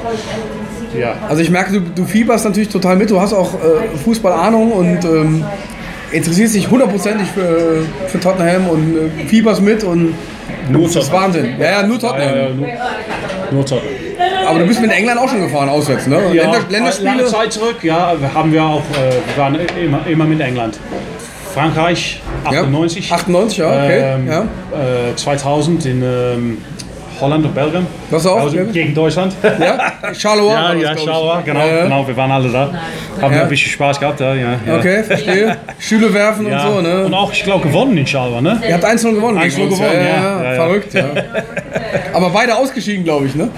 ja. 0.98 1.16
Also 1.28 1.42
ich 1.42 1.50
merke, 1.50 1.74
du, 1.74 1.80
du 1.82 2.06
fieberst 2.06 2.46
natürlich 2.46 2.70
total 2.70 2.96
mit. 2.96 3.10
Du 3.10 3.20
hast 3.20 3.34
auch 3.34 3.54
äh, 3.56 3.98
Fußballahnung 4.04 4.72
und 4.72 5.04
ähm, 5.06 5.44
interessierst 6.12 6.56
dich 6.56 6.70
hundertprozentig 6.70 7.28
für, 7.30 7.84
für 8.08 8.20
Tottenham 8.20 8.68
und 8.70 8.98
äh, 8.98 9.26
fieberst 9.26 9.62
mit 9.62 9.84
und 9.84 10.14
Nur 10.70 10.84
das 10.84 10.96
ist 10.96 11.12
Wahnsinn. 11.12 11.56
Ja, 11.60 11.82
ja, 11.82 11.84
nur 11.88 12.00
Tottenham. 12.00 12.30
Ja, 12.30 12.44
ja, 12.48 12.50
nur, 12.54 12.68
nur 13.52 13.66
Tottenham. 13.66 13.94
Aber 14.48 14.60
du 14.60 14.66
bist 14.68 14.82
mit 14.82 14.92
England 14.92 15.20
auch 15.20 15.30
schon 15.30 15.42
gefahren, 15.42 15.70
auswärts, 15.70 16.08
ne? 16.08 16.16
Ja, 16.16 16.44
Länder, 16.44 16.44
lange 16.52 16.66
Länderspiele. 16.70 17.26
Zeit 17.26 17.54
zurück, 17.54 17.78
ja, 17.84 18.16
haben 18.34 18.52
wir 18.54 18.64
auch, 18.64 18.82
äh, 18.82 19.12
wir 19.36 19.42
waren 19.44 19.58
immer, 19.84 20.08
immer 20.08 20.26
mit 20.26 20.40
England. 20.40 20.80
Frankreich, 21.54 22.22
Ja, 22.46 22.62
98. 22.62 23.12
98, 23.12 23.58
ja, 23.58 23.68
okay. 23.68 24.16
Ähm, 24.16 24.28
ja. 24.28 24.42
äh, 25.10 25.16
2000 25.16 25.86
in 25.86 26.04
ähm, 26.04 26.58
Holland 27.20 27.46
und 27.46 27.54
Belgien. 27.56 27.86
Was 28.10 28.26
auch? 28.26 28.42
Also 28.42 28.58
gegen 28.72 28.94
Deutschland. 28.94 29.34
ja? 29.44 30.14
Charleroi 30.14 30.52
Ja, 30.54 30.74
ja. 30.74 30.98
Schauer, 30.98 31.42
genau, 31.44 31.60
Ja, 31.68 31.84
genau, 31.84 32.08
wir 32.08 32.16
waren 32.18 32.32
alle 32.32 32.50
da. 32.50 32.72
Haben 33.22 33.34
Ja. 33.34 33.44
ein 33.44 33.50
bisschen 33.50 33.72
Spaß 33.72 34.00
gehabt 34.00 34.20
ja. 34.20 34.34
ja. 34.36 34.78
Okay, 34.78 35.04
verstehe. 35.04 35.58
Stühle 35.80 36.14
werfen 36.14 36.48
Ja. 36.48 36.66
und 36.68 36.76
so, 36.76 36.82
ne? 36.82 37.06
Und 37.06 37.14
auch, 37.14 37.32
ich 37.32 37.44
glaube, 37.44 37.68
gewonnen 37.68 37.98
in 37.98 38.06
Schauer, 38.08 38.42
ne? 38.42 38.62
Ihr 38.68 38.74
habt 38.76 38.86
1-0 38.86 39.14
gewonnen. 39.16 39.38
1-0 39.38 39.56
gegen 39.56 39.68
uns. 39.70 39.80
gewonnen, 39.80 39.94
ja, 39.96 40.02
ja. 40.02 40.16
ja, 40.16 40.44
Ja, 40.44 40.54
ja. 40.54 40.56
Verrückt, 40.64 40.94
ja. 40.94 41.06
Aber 42.14 42.30
beide 42.30 42.56
ausgeschieden, 42.56 43.04
glaube 43.04 43.26
ich, 43.28 43.36
ne? 43.36 43.50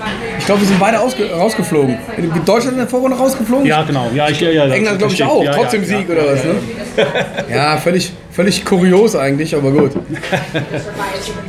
Ich 0.49 0.51
glaube, 0.51 0.61
wir 0.63 0.67
sind 0.69 0.79
beide 0.79 0.99
ausge 0.99 1.29
rausgeflogen. 1.31 1.95
Deutschland 2.43 2.71
in 2.71 2.79
der 2.79 2.87
Vorrunde 2.87 3.15
rausgeflogen? 3.15 3.67
Ja, 3.67 3.83
genau. 3.83 4.09
Ja, 4.15 4.29
ich, 4.29 4.41
ja, 4.41 4.49
ja, 4.49 4.65
England, 4.65 4.97
glaube 4.97 5.13
ich, 5.13 5.23
auch. 5.23 5.43
Ja, 5.43 5.51
Trotzdem 5.51 5.83
ja, 5.83 5.87
Sieg 5.87 6.09
oder 6.09 6.25
was, 6.25 6.43
ne? 6.43 6.55
Ja, 7.53 7.77
völlig, 7.77 8.11
völlig 8.31 8.65
kurios 8.65 9.15
eigentlich, 9.15 9.55
aber 9.55 9.69
gut. 9.69 9.91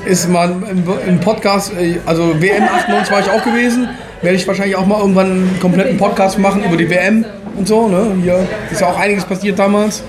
Ist 0.05 0.29
mal 0.29 0.51
im, 0.71 0.85
im 1.09 1.19
Podcast, 1.19 1.73
äh, 1.81 1.99
also 2.05 2.43
WM 2.43 2.65
98 2.65 3.11
war 3.11 3.21
ich 3.21 3.31
auch 3.31 3.43
gewesen. 3.43 3.89
Werde 4.21 4.37
ich 4.37 4.47
wahrscheinlich 4.47 4.77
auch 4.77 4.85
mal 4.85 5.01
irgendwann 5.01 5.31
einen 5.31 5.59
kompletten 5.63 5.97
Podcast 5.97 6.39
machen 6.39 6.63
über 6.63 6.77
die 6.77 6.91
WM 6.91 7.25
und 7.57 7.67
so, 7.67 7.89
ne? 7.89 8.15
Hier 8.23 8.47
ist 8.71 8.83
ja 8.83 8.89
auch 8.89 9.01
einiges 9.01 9.25
passiert 9.25 9.59
damals. 9.59 10.03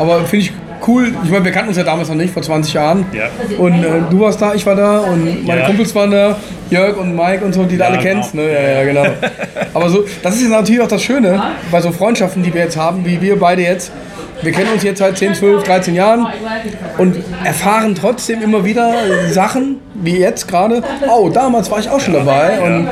Aber 0.00 0.24
finde 0.24 0.46
ich 0.46 0.52
cool. 0.86 1.12
Ich 1.24 1.30
meine, 1.30 1.44
wir 1.44 1.52
kannten 1.52 1.68
uns 1.68 1.76
ja 1.78 1.84
damals 1.84 2.08
noch 2.08 2.16
nicht, 2.16 2.32
vor 2.32 2.42
20 2.42 2.74
Jahren. 2.74 3.06
Ja. 3.12 3.24
Und 3.58 3.82
äh, 3.82 3.88
du 4.10 4.20
warst 4.20 4.40
da, 4.40 4.54
ich 4.54 4.64
war 4.66 4.74
da 4.74 4.98
und 5.00 5.46
meine 5.46 5.60
Ja. 5.60 5.66
Kumpels 5.66 5.94
waren 5.94 6.10
da, 6.10 6.36
Jörg 6.70 6.96
und 6.96 7.14
Mike 7.14 7.44
und 7.44 7.52
so, 7.54 7.64
die 7.64 7.76
du 7.76 7.82
Ja, 7.82 7.88
alle 7.90 7.98
genau. 7.98 8.10
kennst. 8.14 8.34
Ne? 8.34 8.42
Ja, 8.52 8.60
ja, 8.80 8.84
genau. 8.84 9.04
Aber 9.74 9.88
so, 9.88 10.04
das 10.22 10.34
ist 10.36 10.42
jetzt 10.42 10.50
natürlich 10.50 10.80
auch 10.80 10.88
das 10.88 11.02
Schöne 11.02 11.40
bei 11.70 11.80
so 11.80 11.92
Freundschaften, 11.92 12.42
die 12.42 12.52
wir 12.52 12.62
jetzt 12.62 12.76
haben, 12.76 13.04
wie 13.04 13.20
wir 13.20 13.38
beide 13.38 13.62
jetzt. 13.62 13.92
Wir 14.42 14.52
kennen 14.52 14.70
uns 14.74 14.82
jetzt 14.82 14.98
seit 14.98 15.16
10, 15.16 15.34
12, 15.34 15.62
13 15.62 15.94
Jahren 15.94 16.26
und 16.98 17.16
erfahren 17.42 17.94
trotzdem 17.98 18.42
immer 18.42 18.64
wieder 18.66 18.92
Sachen, 19.30 19.78
wie 19.94 20.18
jetzt 20.18 20.46
gerade. 20.46 20.82
Oh, 21.08 21.30
damals 21.30 21.70
war 21.70 21.78
ich 21.78 21.88
auch 21.88 22.00
schon 22.00 22.12
dabei. 22.14 22.60
Und 22.60 22.86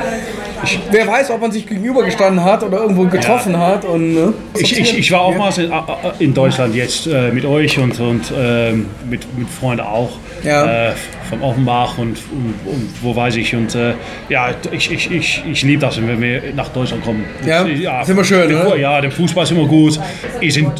ich, 0.65 0.79
wer 0.91 1.07
weiß, 1.07 1.31
ob 1.31 1.41
man 1.41 1.51
sich 1.51 1.67
gegenübergestanden 1.67 2.43
hat 2.43 2.63
oder 2.63 2.79
irgendwo 2.79 3.05
getroffen 3.05 3.57
hat. 3.57 3.85
Und, 3.85 4.13
ne? 4.13 4.33
Ich, 4.57 4.77
ich, 4.77 4.97
ich 4.97 5.11
war 5.11 5.21
auch 5.21 5.35
mal 5.35 5.51
in, 5.57 5.71
in 6.19 6.33
Deutschland 6.33 6.75
jetzt 6.75 7.07
äh, 7.07 7.31
mit 7.31 7.45
euch 7.45 7.77
und, 7.79 7.99
und 7.99 8.33
ähm, 8.37 8.87
mit, 9.09 9.37
mit 9.37 9.49
Freunden 9.49 9.85
auch. 9.85 10.11
Ja. 10.43 10.89
Äh, 10.89 10.93
von 11.29 11.41
Offenbach 11.41 11.97
und, 11.97 12.17
und, 12.31 12.55
und 12.65 12.89
wo 13.01 13.15
weiß 13.15 13.35
ich. 13.37 13.55
Und 13.55 13.75
äh, 13.75 13.93
ja, 14.29 14.49
ich, 14.71 14.91
ich, 14.91 15.11
ich, 15.11 15.43
ich 15.49 15.63
liebe 15.63 15.81
das, 15.81 15.97
wenn 15.97 16.21
wir 16.21 16.41
nach 16.55 16.69
Deutschland 16.69 17.03
kommen. 17.03 17.25
Ja, 17.45 17.61
Und, 17.61 17.71
ist 17.71 18.09
immer 18.09 18.23
schön, 18.23 18.49
der, 18.49 18.63
ne? 18.63 18.77
Ja, 18.79 19.01
der 19.01 19.11
Fußball 19.11 19.43
ist 19.43 19.51
immer 19.51 19.65
gut. 19.65 19.99
Die 20.41 20.51
sind 20.51 20.71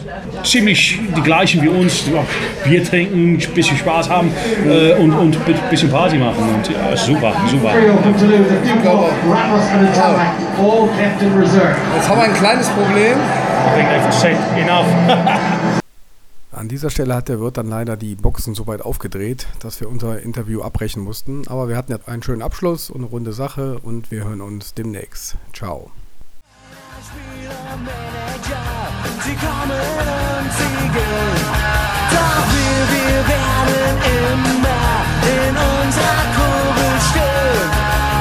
ziemlich 0.44 1.00
die 1.16 1.22
gleichen 1.22 1.62
wie 1.62 1.70
uns. 1.70 2.06
Ja, 2.14 2.24
Bier 2.64 2.84
trinken, 2.84 3.36
ein 3.36 3.54
bisschen 3.54 3.78
Spaß 3.78 4.10
haben 4.10 4.32
äh, 4.68 4.94
und, 4.94 5.14
und 5.14 5.36
ein 5.36 5.56
bisschen 5.70 5.90
Party 5.90 6.18
machen. 6.18 6.44
Und 6.56 6.70
ja, 6.70 6.94
ist 6.94 7.06
super, 7.06 7.34
super. 7.50 7.72
Jetzt 11.96 12.10
haben 12.10 12.18
wir 12.18 12.24
ein 12.24 12.34
kleines 12.34 12.70
Problem. 12.70 13.18
I 13.66 13.76
think 13.76 13.90
they've 13.90 14.12
said 14.12 14.38
enough. 14.58 14.86
An 16.66 16.70
dieser 16.70 16.90
Stelle 16.90 17.14
hat 17.14 17.30
der 17.30 17.40
Wirt 17.40 17.58
dann 17.58 17.70
leider 17.70 17.96
die 17.96 18.16
Boxen 18.16 18.56
so 18.56 18.66
weit 18.66 18.82
aufgedreht, 18.82 19.46
dass 19.60 19.80
wir 19.82 19.88
unser 19.88 20.24
Interview 20.24 20.64
abbrechen 20.64 21.04
mussten. 21.04 21.48
Aber 21.48 21.70
wir 21.70 21.78
hatten 21.78 21.92
jetzt 21.92 22.08
einen 22.08 22.24
schönen 22.24 22.42
Abschluss 22.42 22.90
und 22.90 23.02
eine 23.02 23.06
runde 23.12 23.34
Sache 23.34 23.78
und 23.84 24.10
wir 24.10 24.24
hören 24.24 24.42
uns 24.42 24.74
demnächst. 24.74 25.36
Ciao. 25.54 25.92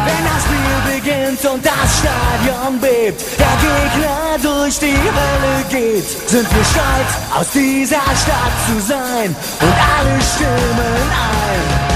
Wenn 0.04 0.24
das 0.26 0.44
Spiel 0.44 0.93
beginnt 1.34 1.52
und 1.52 1.64
das 1.64 1.98
Stadion 1.98 2.80
bebt, 2.80 3.22
der 3.38 3.46
Gegner 3.60 4.38
durch 4.42 4.78
die 4.78 4.96
Hölle 4.96 5.64
geht, 5.68 6.04
sind 6.28 6.54
wir 6.54 6.64
stolz, 6.64 7.38
aus 7.38 7.50
dieser 7.52 7.96
Stadt 7.96 8.52
zu 8.66 8.80
sein? 8.80 9.34
Und 9.60 9.72
alle 9.72 10.20
stimmen 10.22 11.10
ein. 11.10 11.93